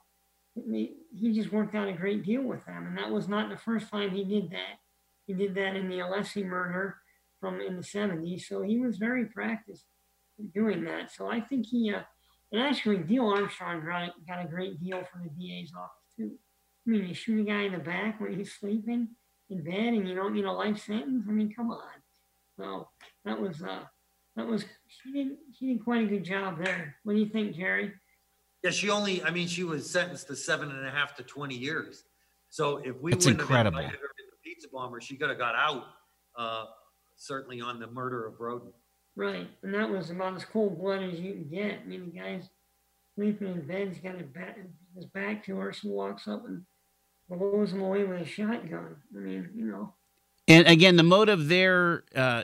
[0.65, 2.87] he just worked out a great deal with them.
[2.87, 4.79] And that was not the first time he did that.
[5.25, 6.97] He did that in the Alessi murder
[7.39, 8.41] from in the 70s.
[8.41, 9.85] So he was very practiced
[10.53, 11.11] doing that.
[11.11, 12.01] So I think he, uh,
[12.51, 16.31] and actually, Neil Armstrong got, got a great deal from the DA's office, too.
[16.87, 19.09] I mean, you shoot a guy in the back when he's sleeping
[19.49, 21.25] in bed and you don't need a life sentence.
[21.27, 21.81] I mean, come on.
[22.57, 22.87] So
[23.25, 23.83] that was, uh,
[24.37, 26.95] that was, she did, she did quite a good job there.
[27.03, 27.91] What do you think, Jerry?
[28.63, 31.55] Yeah, she only, I mean, she was sentenced to seven and a half to 20
[31.55, 32.03] years.
[32.49, 33.77] So if we That's wouldn't incredible.
[33.77, 35.83] have invited her in the pizza bomber, she could have got out,
[36.37, 36.65] uh,
[37.15, 38.73] certainly on the murder of Roden.
[39.15, 39.47] Right.
[39.63, 41.79] And that was about as cold blooded as you can get.
[41.83, 42.49] I mean, the guy's
[43.15, 44.57] sleeping in bed, he's got his back,
[44.95, 46.63] his back to her, she walks up and
[47.29, 48.95] blows him away with a shotgun.
[49.15, 49.93] I mean, you know.
[50.47, 52.43] And again, the motive there uh,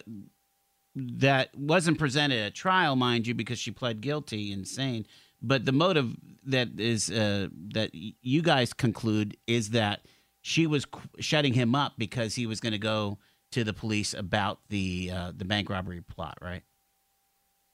[0.96, 5.06] that wasn't presented at trial, mind you, because she pled guilty, insane.
[5.44, 10.06] But the motive that is uh, that you guys conclude is that
[10.42, 13.20] she was qu- shutting him up because he was going to go
[13.52, 16.64] to the police about the uh, the bank robbery plot, right?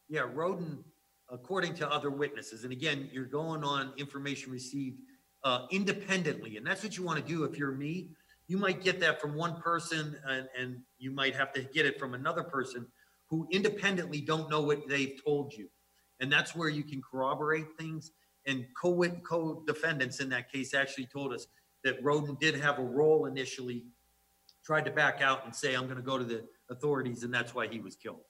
[0.09, 0.83] Yeah, Roden,
[1.29, 4.99] according to other witnesses, and again, you're going on information received
[5.43, 7.43] uh, independently, and that's what you want to do.
[7.43, 8.09] If you're me,
[8.47, 11.99] you might get that from one person, and, and you might have to get it
[11.99, 12.87] from another person
[13.29, 15.69] who independently don't know what they've told you,
[16.19, 18.11] and that's where you can corroborate things.
[18.45, 21.47] And co co-defendants in that case actually told us
[21.83, 23.85] that Roden did have a role initially,
[24.63, 27.53] tried to back out and say, "I'm going to go to the authorities," and that's
[27.53, 28.21] why he was killed.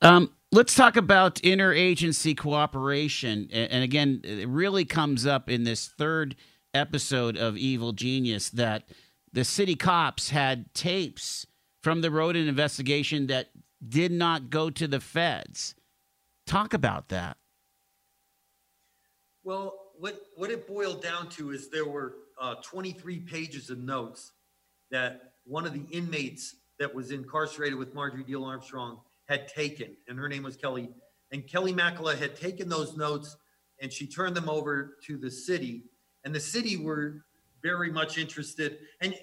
[0.00, 3.48] Um, let's talk about interagency cooperation.
[3.50, 6.36] And again, it really comes up in this third
[6.74, 8.88] episode of Evil Genius that
[9.32, 11.46] the city cops had tapes
[11.82, 13.50] from the Roden investigation that
[13.86, 15.74] did not go to the feds.
[16.48, 17.36] Talk about that.
[19.44, 24.32] Well, what, what it boiled down to is there were uh, 23 pages of notes
[24.90, 30.18] that one of the inmates that was incarcerated with Marjorie Diehl Armstrong had taken, and
[30.18, 30.88] her name was Kelly.
[31.32, 33.36] And Kelly Macula had taken those notes
[33.82, 35.84] and she turned them over to the city.
[36.24, 37.24] And the city were
[37.62, 38.78] very much interested.
[39.02, 39.14] And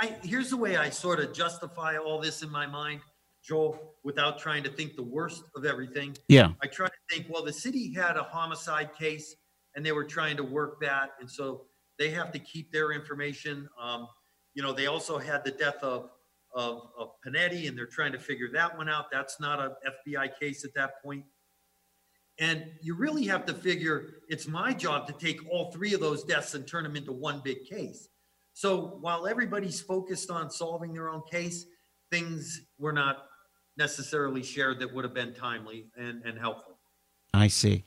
[0.00, 3.02] I, here's the way I sort of justify all this in my mind,
[3.42, 6.16] Joel, without trying to think the worst of everything.
[6.28, 6.52] Yeah.
[6.62, 9.36] I try to think, well, the city had a homicide case
[9.74, 11.10] and they were trying to work that.
[11.20, 11.66] And so
[11.98, 13.68] they have to keep their information.
[13.80, 14.08] Um,
[14.54, 16.10] you know, they also had the death of,
[16.54, 19.10] of, of Pinetti and they're trying to figure that one out.
[19.10, 19.76] That's not a
[20.10, 21.24] FBI case at that point.
[22.38, 26.24] And you really have to figure it's my job to take all three of those
[26.24, 28.08] deaths and turn them into one big case.
[28.54, 31.66] So while everybody's focused on solving their own case,
[32.10, 33.26] things were not
[33.76, 36.78] necessarily shared that would have been timely and, and helpful.
[37.32, 37.84] I see.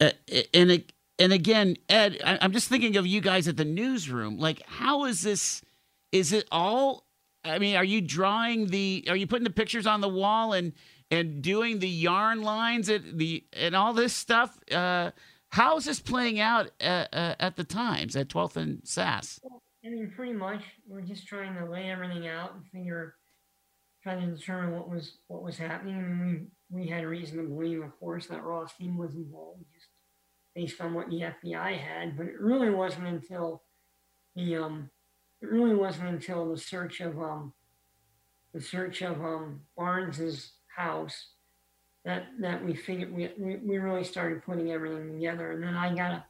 [0.00, 0.10] Uh,
[0.52, 0.84] and
[1.18, 4.38] and again, Ed, I'm just thinking of you guys at the newsroom.
[4.38, 5.62] Like, how is this?
[6.12, 7.06] Is it all?
[7.44, 9.04] I mean, are you drawing the?
[9.08, 10.72] Are you putting the pictures on the wall and
[11.10, 14.58] and doing the yarn lines at the and all this stuff?
[14.72, 15.10] Uh,
[15.50, 19.40] how is this playing out at, uh, at the Times at 12th and Sass?
[19.84, 23.16] I mean, pretty much, we're just trying to lay everything out and figure,
[24.02, 25.96] trying to determine what was what was happening.
[25.96, 29.88] Mean, we we had reason to believe, of course, that Rothstein was involved, just
[30.54, 32.16] based on what the FBI had.
[32.16, 33.62] But it really wasn't until
[34.36, 34.90] the um,
[35.40, 37.52] it really wasn't until the search of um,
[38.52, 41.32] the search of um Barnes's house
[42.04, 45.52] that that we figured we, we we really started putting everything together.
[45.52, 46.24] And then I got a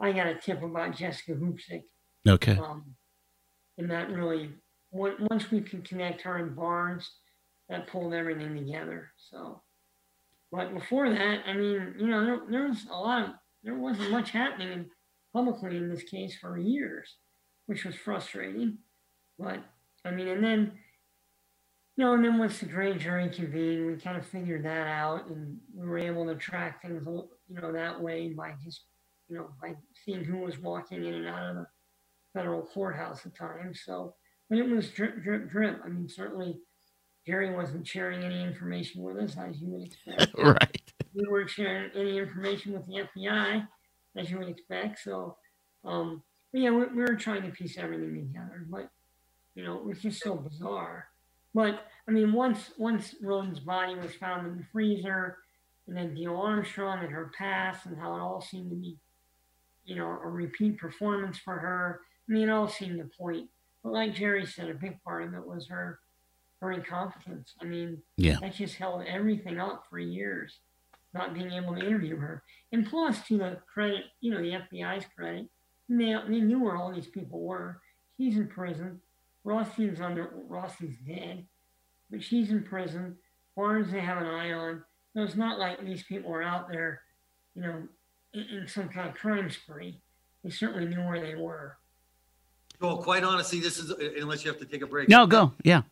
[0.00, 1.84] I got a tip about Jessica Hoopsick
[2.28, 2.56] Okay.
[2.56, 2.94] um,
[3.78, 4.50] and that really,
[4.92, 7.10] once we could connect her and Barnes,
[7.68, 9.10] that pulled everything together.
[9.30, 9.62] So,
[10.50, 13.30] but before that, I mean, you know, there, there was a lot of,
[13.62, 14.90] there wasn't much happening
[15.32, 17.16] publicly in this case for years,
[17.66, 18.78] which was frustrating.
[19.38, 19.60] But
[20.04, 20.72] I mean, and then,
[21.96, 25.28] you know, and then once the grand jury convened, we kind of figured that out,
[25.28, 28.82] and we were able to track things, you know, that way by just,
[29.28, 29.74] you know, by
[30.04, 31.66] seeing who was walking in and out of the
[32.34, 33.82] federal courthouse at times.
[33.86, 34.14] So,
[34.52, 35.80] but it was drip, drip, drip.
[35.82, 36.58] I mean, certainly
[37.26, 40.34] Jerry wasn't sharing any information with us, as you would expect.
[40.38, 40.92] right.
[41.14, 43.66] We weren't sharing any information with the FBI,
[44.14, 44.98] as you would expect.
[44.98, 45.38] So,
[45.86, 48.90] um, yeah, we, we were trying to piece everything together, but
[49.54, 51.06] you know, it was just so bizarre.
[51.54, 55.38] But I mean, once once Roden's body was found in the freezer,
[55.86, 58.98] and then Diehl Armstrong and her past, and how it all seemed to be,
[59.86, 63.48] you know, a repeat performance for her I mean, it all seemed to point.
[63.82, 65.98] But like Jerry said, a big part of it was her
[66.60, 67.54] her incompetence.
[67.60, 70.60] I mean, yeah, that just held everything up for years,
[71.12, 72.42] not being able to interview her.
[72.70, 75.48] And plus, to the credit, you know, the FBI's credit,
[75.88, 77.80] they, they knew where all these people were.
[78.16, 79.00] She's in prison.
[79.44, 81.44] Rothstein's under Rothstein's dead,
[82.10, 83.16] but she's in prison.
[83.56, 84.84] Barnes they have an eye on.
[85.14, 87.02] So it's not like these people were out there,
[87.54, 87.82] you know,
[88.32, 90.00] in, in some kind of crime spree.
[90.42, 91.76] They certainly knew where they were.
[92.82, 93.90] Well, quite honestly, this is
[94.20, 95.08] unless you have to take a break.
[95.08, 95.52] No, go.
[95.62, 95.82] Yeah.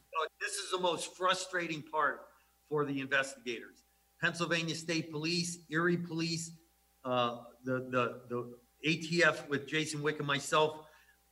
[0.40, 2.22] This is the most frustrating part
[2.68, 3.85] for the investigators.
[4.20, 6.50] Pennsylvania State Police, Erie Police,
[7.05, 8.55] uh, the the the
[8.87, 10.81] ATF with Jason Wick and myself.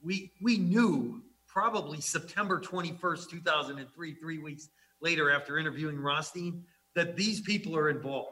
[0.01, 4.69] We we knew probably September 21st, 2003, three weeks
[5.03, 6.63] later after interviewing Rothstein,
[6.95, 8.31] that these people are involved.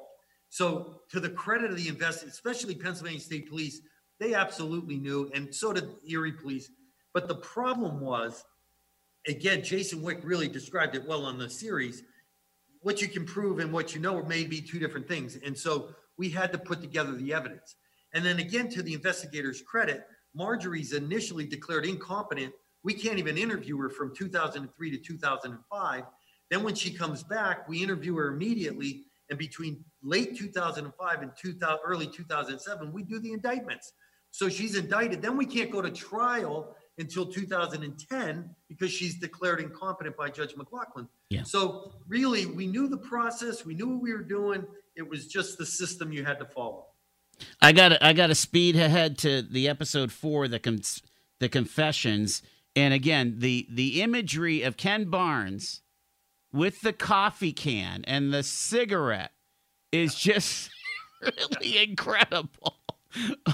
[0.48, 3.80] So, to the credit of the investors, especially Pennsylvania State Police,
[4.20, 6.70] they absolutely knew, and so did Erie Police.
[7.16, 8.44] But the problem was,
[9.26, 12.02] again, Jason Wick really described it well on the series.
[12.83, 15.38] What you can prove and what you know may be two different things.
[15.42, 17.76] And so we had to put together the evidence.
[18.12, 22.52] And then again, to the investigators' credit, Marjorie's initially declared incompetent.
[22.83, 26.05] We can't even interview her from 2003 to 2005.
[26.50, 29.05] Then when she comes back, we interview her immediately.
[29.31, 33.94] And between late 2005 and 2000, early 2007, we do the indictments.
[34.33, 35.22] So she's indicted.
[35.22, 41.09] Then we can't go to trial until 2010 because she's declared incompetent by Judge McLaughlin.
[41.30, 41.42] Yeah.
[41.42, 44.64] So really, we knew the process, we knew what we were doing.
[44.94, 46.87] It was just the system you had to follow.
[47.61, 50.81] I got I got to speed ahead to the episode four, the con-
[51.38, 52.42] the confessions,
[52.75, 55.83] and again the the imagery of Ken Barnes
[56.52, 59.33] with the coffee can and the cigarette
[59.92, 60.71] is just
[61.23, 62.79] really incredible.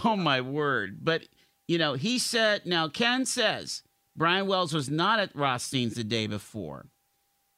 [0.04, 0.98] Oh my word!
[1.02, 1.24] But
[1.72, 3.82] you know, he said, now Ken says
[4.14, 6.84] Brian Wells was not at Rothstein's the day before.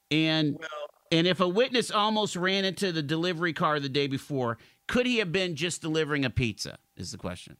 [0.09, 0.69] And well,
[1.11, 4.57] and if a witness almost ran into the delivery car the day before,
[4.87, 6.77] could he have been just delivering a pizza?
[6.95, 7.57] Is the question.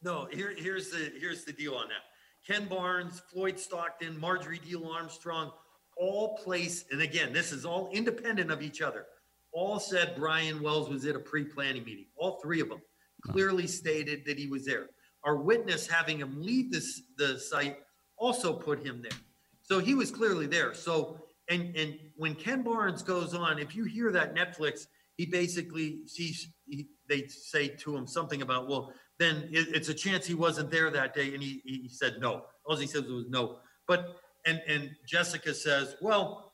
[0.00, 2.04] No, here, here's the here's the deal on that.
[2.46, 5.50] Ken Barnes, Floyd Stockton, Marjorie Diehl Armstrong,
[5.96, 9.06] all place, and again, this is all independent of each other.
[9.50, 12.06] All said Brian Wells was at a pre-planning meeting.
[12.16, 12.82] All three of them
[13.22, 14.86] clearly stated that he was there.
[15.24, 17.78] Our witness having him leave this the site
[18.18, 19.18] also put him there.
[19.62, 20.74] So he was clearly there.
[20.74, 21.18] So
[21.48, 26.48] and and when Ken Barnes goes on, if you hear that Netflix, he basically sees
[26.66, 30.70] he, they say to him something about, well, then it, it's a chance he wasn't
[30.70, 32.44] there that day, and he he said no.
[32.66, 33.58] All he says was no.
[33.86, 34.16] But
[34.46, 36.52] and and Jessica says, well,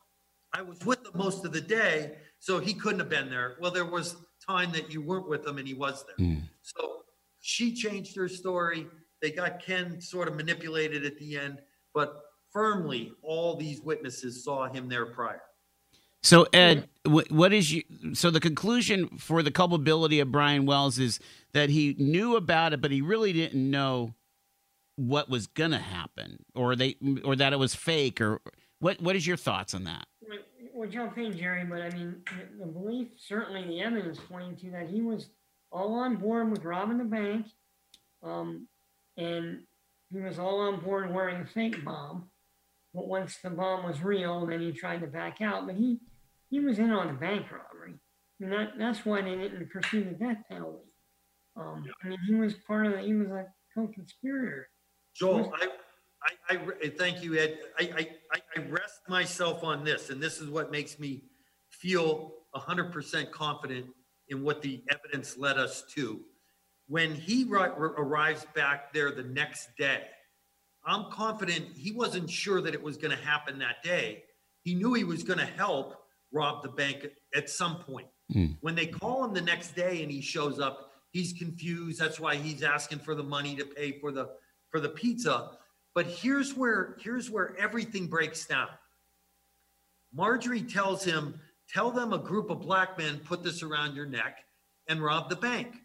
[0.52, 3.56] I was with him most of the day, so he couldn't have been there.
[3.60, 6.26] Well, there was time that you weren't with him, and he was there.
[6.26, 6.42] Mm.
[6.62, 6.99] So
[7.40, 8.86] she changed her story.
[9.22, 11.60] They got Ken sort of manipulated at the end,
[11.94, 12.22] but
[12.52, 15.42] firmly, all these witnesses saw him there prior.
[16.22, 17.82] So Ed, what is you?
[18.12, 21.18] So the conclusion for the culpability of Brian Wells is
[21.54, 24.14] that he knew about it, but he really didn't know
[24.96, 28.42] what was gonna happen, or they, or that it was fake, or
[28.80, 29.00] what?
[29.00, 30.06] What is your thoughts on that?
[30.20, 30.38] Well,
[30.74, 34.70] Well, jump in, Jerry, but I mean, the, the belief, certainly the evidence pointing to
[34.72, 35.30] that he was
[35.72, 37.46] all on board with robbing the bank.
[38.22, 38.66] Um,
[39.16, 39.60] and
[40.12, 42.30] he was all on board wearing a fake bomb.
[42.92, 45.66] But once the bomb was real, then he tried to back out.
[45.66, 45.98] But he,
[46.50, 47.94] he was in on the bank robbery.
[47.94, 50.92] I mean, that, that's why they didn't pursue the death penalty.
[51.56, 54.68] Um, I mean, he was part of the, he was a co-conspirator.
[55.14, 55.68] Joel, I,
[56.54, 57.58] I, I thank you, Ed.
[57.78, 61.22] I, I, I- I rest myself on this, and this is what makes me
[61.70, 63.86] feel hundred percent confident
[64.30, 66.20] in what the evidence led us to.
[66.88, 70.02] When he ri- arrives back there the next day,
[70.84, 74.24] I'm confident he wasn't sure that it was gonna happen that day.
[74.62, 75.96] He knew he was gonna help
[76.32, 78.08] rob the bank at some point.
[78.32, 78.56] Mm.
[78.60, 82.00] When they call him the next day and he shows up, he's confused.
[82.00, 84.30] That's why he's asking for the money to pay for the,
[84.70, 85.50] for the pizza.
[85.94, 88.68] But here's where, here's where everything breaks down.
[90.12, 91.40] Marjorie tells him,
[91.72, 94.38] tell them a group of black men put this around your neck
[94.88, 95.76] and rob the bank.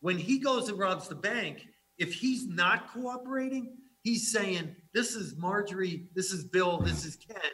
[0.00, 1.66] When he goes and robs the bank,
[1.98, 7.52] if he's not cooperating, he's saying, this is Marjorie, this is Bill, this is Ken,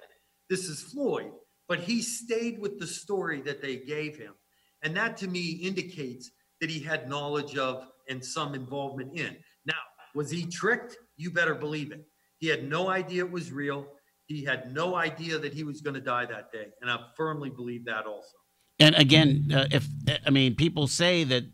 [0.48, 1.32] this is Floyd.
[1.68, 4.34] But he stayed with the story that they gave him.
[4.82, 6.30] And that to me indicates
[6.60, 9.36] that he had knowledge of and some involvement in.
[9.64, 9.74] Now,
[10.14, 10.96] was he tricked?
[11.16, 12.06] You better believe it.
[12.38, 13.88] He had no idea it was real.
[14.26, 16.66] He had no idea that he was going to die that day.
[16.80, 18.36] And I firmly believe that also.
[18.78, 19.86] And again, uh, if
[20.26, 21.44] I mean, people say that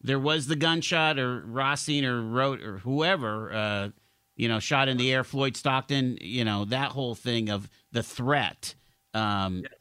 [0.00, 3.88] there was the gunshot, or Rothstein, or wrote, or whoever, uh,
[4.34, 8.02] you know, shot in the air, Floyd Stockton, you know, that whole thing of the
[8.02, 8.74] threat.
[9.14, 9.72] Um, Yes.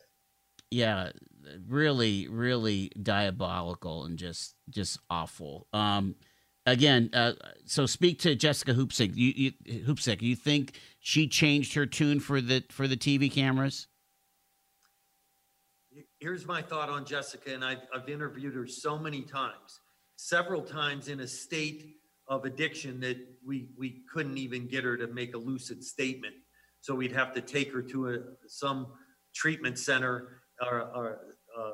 [0.74, 1.12] Yeah,
[1.68, 5.68] really, really diabolical and just, just awful.
[5.74, 6.16] Um,
[6.72, 7.34] again, uh,
[7.66, 9.16] so speak to Jessica Hoopsick.
[9.16, 9.34] You,
[9.66, 13.88] you, Hoopsick, you think she changed her tune for the for the TV cameras?
[16.20, 19.80] Here's my thought on Jessica, and I've, I've interviewed her so many times,
[20.18, 21.96] several times in a state
[22.28, 26.36] of addiction that we, we couldn't even get her to make a lucid statement.
[26.80, 28.18] So we'd have to take her to a,
[28.48, 28.88] some
[29.34, 31.20] treatment center or, or
[31.60, 31.72] uh,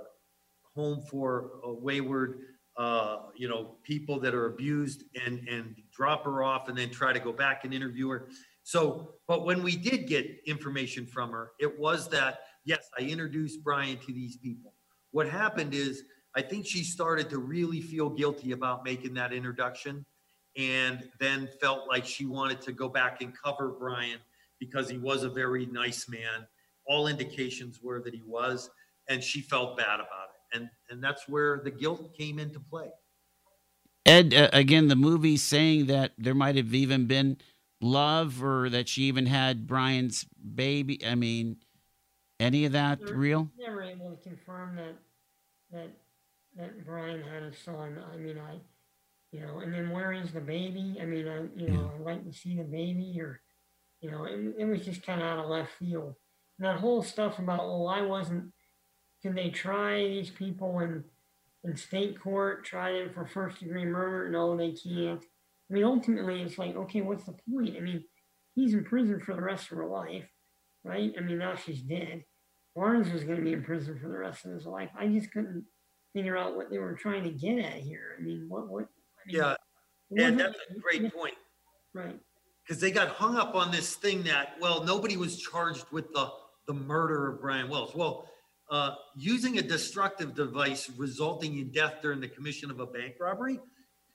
[0.76, 2.40] home for uh, wayward,
[2.78, 7.12] uh, you know, people that are abused and, and drop her off and then try
[7.12, 8.28] to go back and interview her.
[8.64, 13.64] So, but when we did get information from her, it was that, yes, I introduced
[13.64, 14.74] Brian to these people.
[15.12, 16.04] What happened is,
[16.36, 20.06] I think she started to really feel guilty about making that introduction
[20.56, 24.20] and then felt like she wanted to go back and cover Brian
[24.60, 26.46] because he was a very nice man.
[26.86, 28.70] All indications were that he was,
[29.10, 30.27] and she felt bad about it.
[30.54, 32.90] And, and that's where the guilt came into play.
[34.06, 37.38] Ed, uh, again, the movie saying that there might have even been
[37.82, 40.26] love or that she even had Brian's
[40.56, 41.06] baby.
[41.06, 41.58] I mean,
[42.40, 43.18] any of that Sure.
[43.18, 43.52] real?
[43.58, 44.96] never able to confirm that
[45.72, 45.90] that
[46.56, 48.02] that Brian had a son.
[48.12, 48.60] I mean, I,
[49.32, 50.98] you know, and then where is the baby?
[51.02, 53.42] I mean, I, you know, I'd like to see the baby, or,
[54.02, 56.16] you know, it, it was just kind of out of left field.
[56.58, 58.52] And that whole stuff about, well, I wasn't?
[59.22, 61.04] Can they try these people in
[61.64, 62.64] in state court?
[62.66, 64.30] Try them for first degree murder?
[64.30, 65.24] No, they can't.
[65.70, 67.76] I mean, ultimately, it's like, okay, what's the point?
[67.76, 68.04] I mean,
[68.56, 70.26] he's in prison for the rest of her life,
[70.84, 71.14] right?
[71.18, 72.24] I mean, now she's dead.
[72.76, 74.90] Barnes was going to be in prison for the rest of his life.
[74.98, 75.66] I just couldn't
[76.14, 78.16] figure out what they were trying to get at here.
[78.18, 78.84] I mean, what, what?
[78.84, 79.56] I mean, Yeah,
[80.10, 81.34] wasn't- that's a great point.
[81.94, 82.20] Right.
[82.64, 86.30] because they got hung up on this thing that well nobody was charged with the
[86.68, 88.30] the murder of brian wells well
[88.70, 93.60] uh, using a destructive device resulting in death during the commission of a bank robbery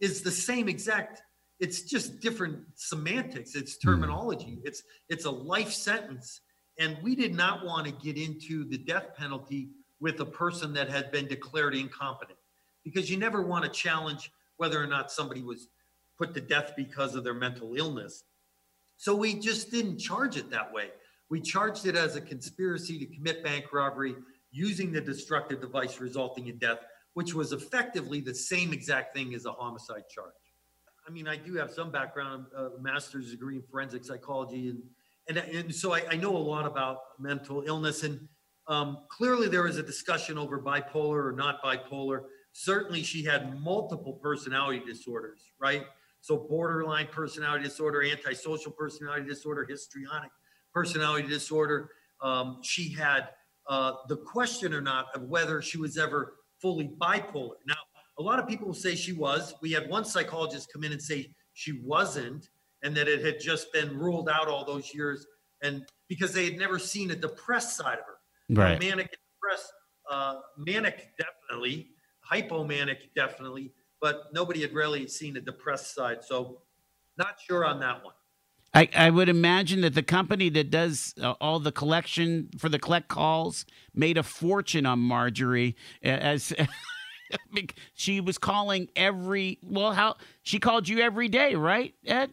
[0.01, 1.23] is the same exact
[1.61, 6.41] it's just different semantics it's terminology it's it's a life sentence.
[6.79, 9.69] And we did not want to get into the death penalty
[10.01, 12.39] with a person that had been declared incompetent
[12.83, 15.69] because you never want to challenge whether or not somebody was
[16.19, 18.25] put to death because of their mental illness.
[18.97, 20.89] So we just didn't charge it that way.
[21.29, 24.17] We charged it as a conspiracy to commit bank robbery
[24.53, 26.79] using the destructive device resulting in death,
[27.15, 30.33] which was effectively the same exact thing as a homicide charge.
[31.07, 34.83] I mean, I do have some background, uh, master's degree in forensic psychology, and
[35.29, 38.03] and, and so I, I know a lot about mental illness.
[38.03, 38.29] And
[38.67, 42.23] um, clearly, there was a discussion over bipolar or not bipolar.
[42.53, 45.85] Certainly, she had multiple personality disorders, right?
[46.21, 50.31] So, borderline personality disorder, antisocial personality disorder, histrionic
[50.73, 51.91] personality disorder.
[52.21, 53.29] Um, she had
[53.69, 57.55] uh, the question or not of whether she was ever fully bipolar.
[57.67, 57.75] Now,
[58.19, 59.55] a lot of people will say she was.
[59.63, 62.49] We had one psychologist come in and say she wasn't,
[62.83, 65.27] and that it had just been ruled out all those years,
[65.63, 68.19] and because they had never seen a depressed side of her.
[68.51, 68.79] Right.
[68.79, 69.73] Manic and depressed,
[70.11, 71.91] uh, manic definitely,
[72.31, 76.19] hypomanic definitely, but nobody had really seen a depressed side.
[76.23, 76.63] So,
[77.17, 78.15] not sure on that one.
[78.75, 82.79] I, I would imagine that the company that does uh, all the collection for the
[82.79, 86.55] collect calls made a fortune on Marjorie as
[87.95, 92.31] she was calling every well how she called you every day right Ed?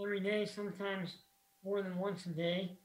[0.00, 1.16] Every day sometimes
[1.64, 2.78] more than once a day.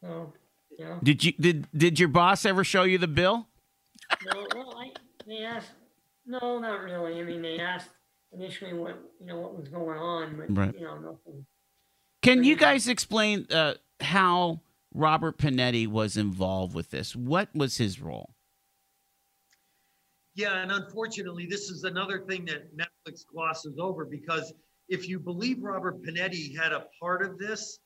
[0.00, 0.32] So
[0.76, 0.98] yeah.
[1.02, 3.46] Did you did did your boss ever show you the bill?
[4.34, 4.90] No well I,
[5.24, 5.70] they asked
[6.26, 7.20] no not really.
[7.20, 7.90] I mean they asked
[8.32, 10.74] initially what you know what was going on but right.
[10.74, 11.46] you know nothing
[12.22, 14.60] can you guys explain uh, how
[14.94, 17.16] Robert Pinetti was involved with this?
[17.16, 18.34] What was his role?
[20.34, 24.54] Yeah, and unfortunately, this is another thing that Netflix glosses over because
[24.88, 27.78] if you believe Robert Pinetti had a part of this,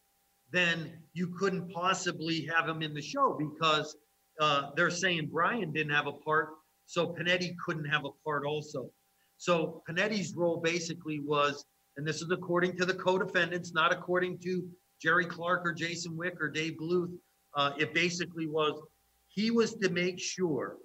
[0.53, 3.97] then you couldn't possibly have him in the show because
[4.41, 6.51] uh, they're saying Brian didn't have a part,
[6.87, 8.91] so Pinetti couldn't have a part also.
[9.39, 11.65] So Pinetti's role basically was
[11.97, 14.69] and this is according to the co-defendants, not according to
[15.01, 17.13] Jerry Clark or Jason Wick or Dave Bluth.
[17.55, 18.81] Uh, it basically was
[19.29, 20.77] he was to make sure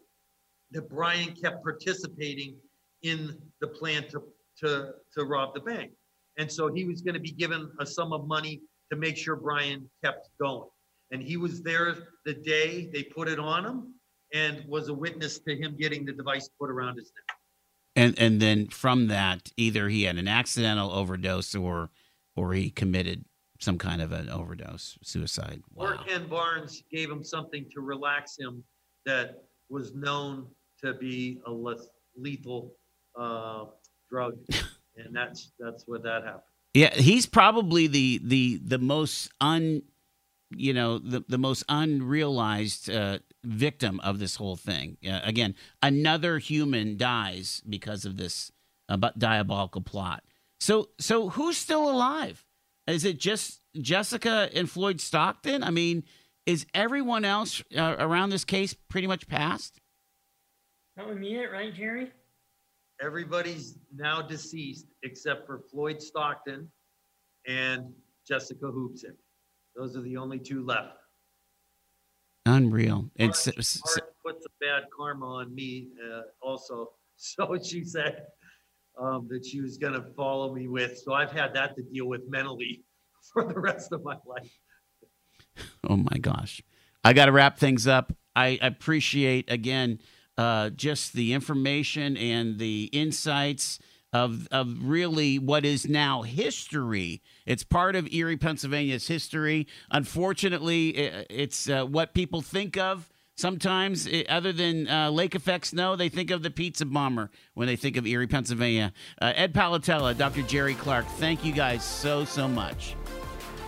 [0.72, 2.56] that Brian kept participating
[3.04, 4.24] in the plan to
[4.60, 5.92] to to rob the bank,
[6.38, 9.36] and so he was going to be given a sum of money to make sure
[9.36, 10.70] Brian kept going.
[11.12, 11.96] And he was there
[12.26, 13.96] the day they put it on him,
[14.34, 17.38] and was a witness to him getting the device put around his neck
[17.96, 21.90] and and then from that either he had an accidental overdose or
[22.36, 23.26] or he committed
[23.60, 25.62] some kind of an overdose suicide.
[25.74, 25.86] Wow.
[25.86, 28.64] or ken barnes gave him something to relax him
[29.06, 30.48] that was known
[30.84, 31.88] to be a less
[32.18, 32.74] lethal
[33.20, 33.66] uh,
[34.10, 34.38] drug
[34.98, 36.44] and that's that's what that happened.
[36.74, 39.84] Yeah he's probably the the the most un
[40.56, 44.98] you know the the most unrealized uh, victim of this whole thing.
[45.08, 48.52] Uh, again, another human dies because of this
[48.90, 50.24] uh, diabolical plot.
[50.60, 52.46] So so who's still alive?
[52.88, 55.64] Is it just Jessica and Floyd Stockton?
[55.64, 56.04] I mean,
[56.46, 59.80] is everyone else uh, around this case pretty much passed?
[60.98, 62.12] That would be it, right, Jerry?
[63.02, 66.70] Everybody's now deceased except for Floyd Stockton
[67.48, 67.94] and
[68.28, 69.16] Jessica Hoopsick.
[69.82, 70.94] Those are the only two left.
[72.46, 73.10] Unreal.
[73.16, 76.92] It's Art, Art put some bad karma on me uh, also.
[77.24, 78.24] So she said
[79.00, 80.98] um, that she was going to follow me with.
[80.98, 82.84] So I've had that to deal with mentally
[83.34, 84.52] for the rest of my life.
[85.88, 86.64] Oh my gosh.
[87.04, 88.12] I got to wrap things up.
[88.36, 90.00] I appreciate, again,
[90.36, 93.78] uh, just the information and the insights
[94.14, 97.22] of of really what is now history.
[97.46, 99.68] It's part of Erie, Pennsylvania's history.
[99.90, 103.10] Unfortunately, it's uh, what people think of.
[103.36, 107.76] Sometimes, other than uh, lake effect snow, they think of the pizza bomber when they
[107.76, 108.94] think of Erie, Pennsylvania.
[109.20, 110.44] Uh, Ed Palattella, Dr.
[110.44, 112.96] Jerry Clark, thank you guys so, so much.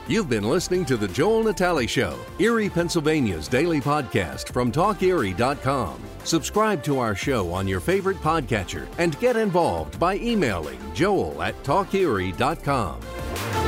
[0.08, 6.01] You've been listening to The Joel Natale Show, Erie, Pennsylvania's daily podcast from TalkErie.com.
[6.26, 11.56] Subscribe to our show on your favorite podcatcher and get involved by emailing joel at
[11.64, 13.62] TalkErie.com.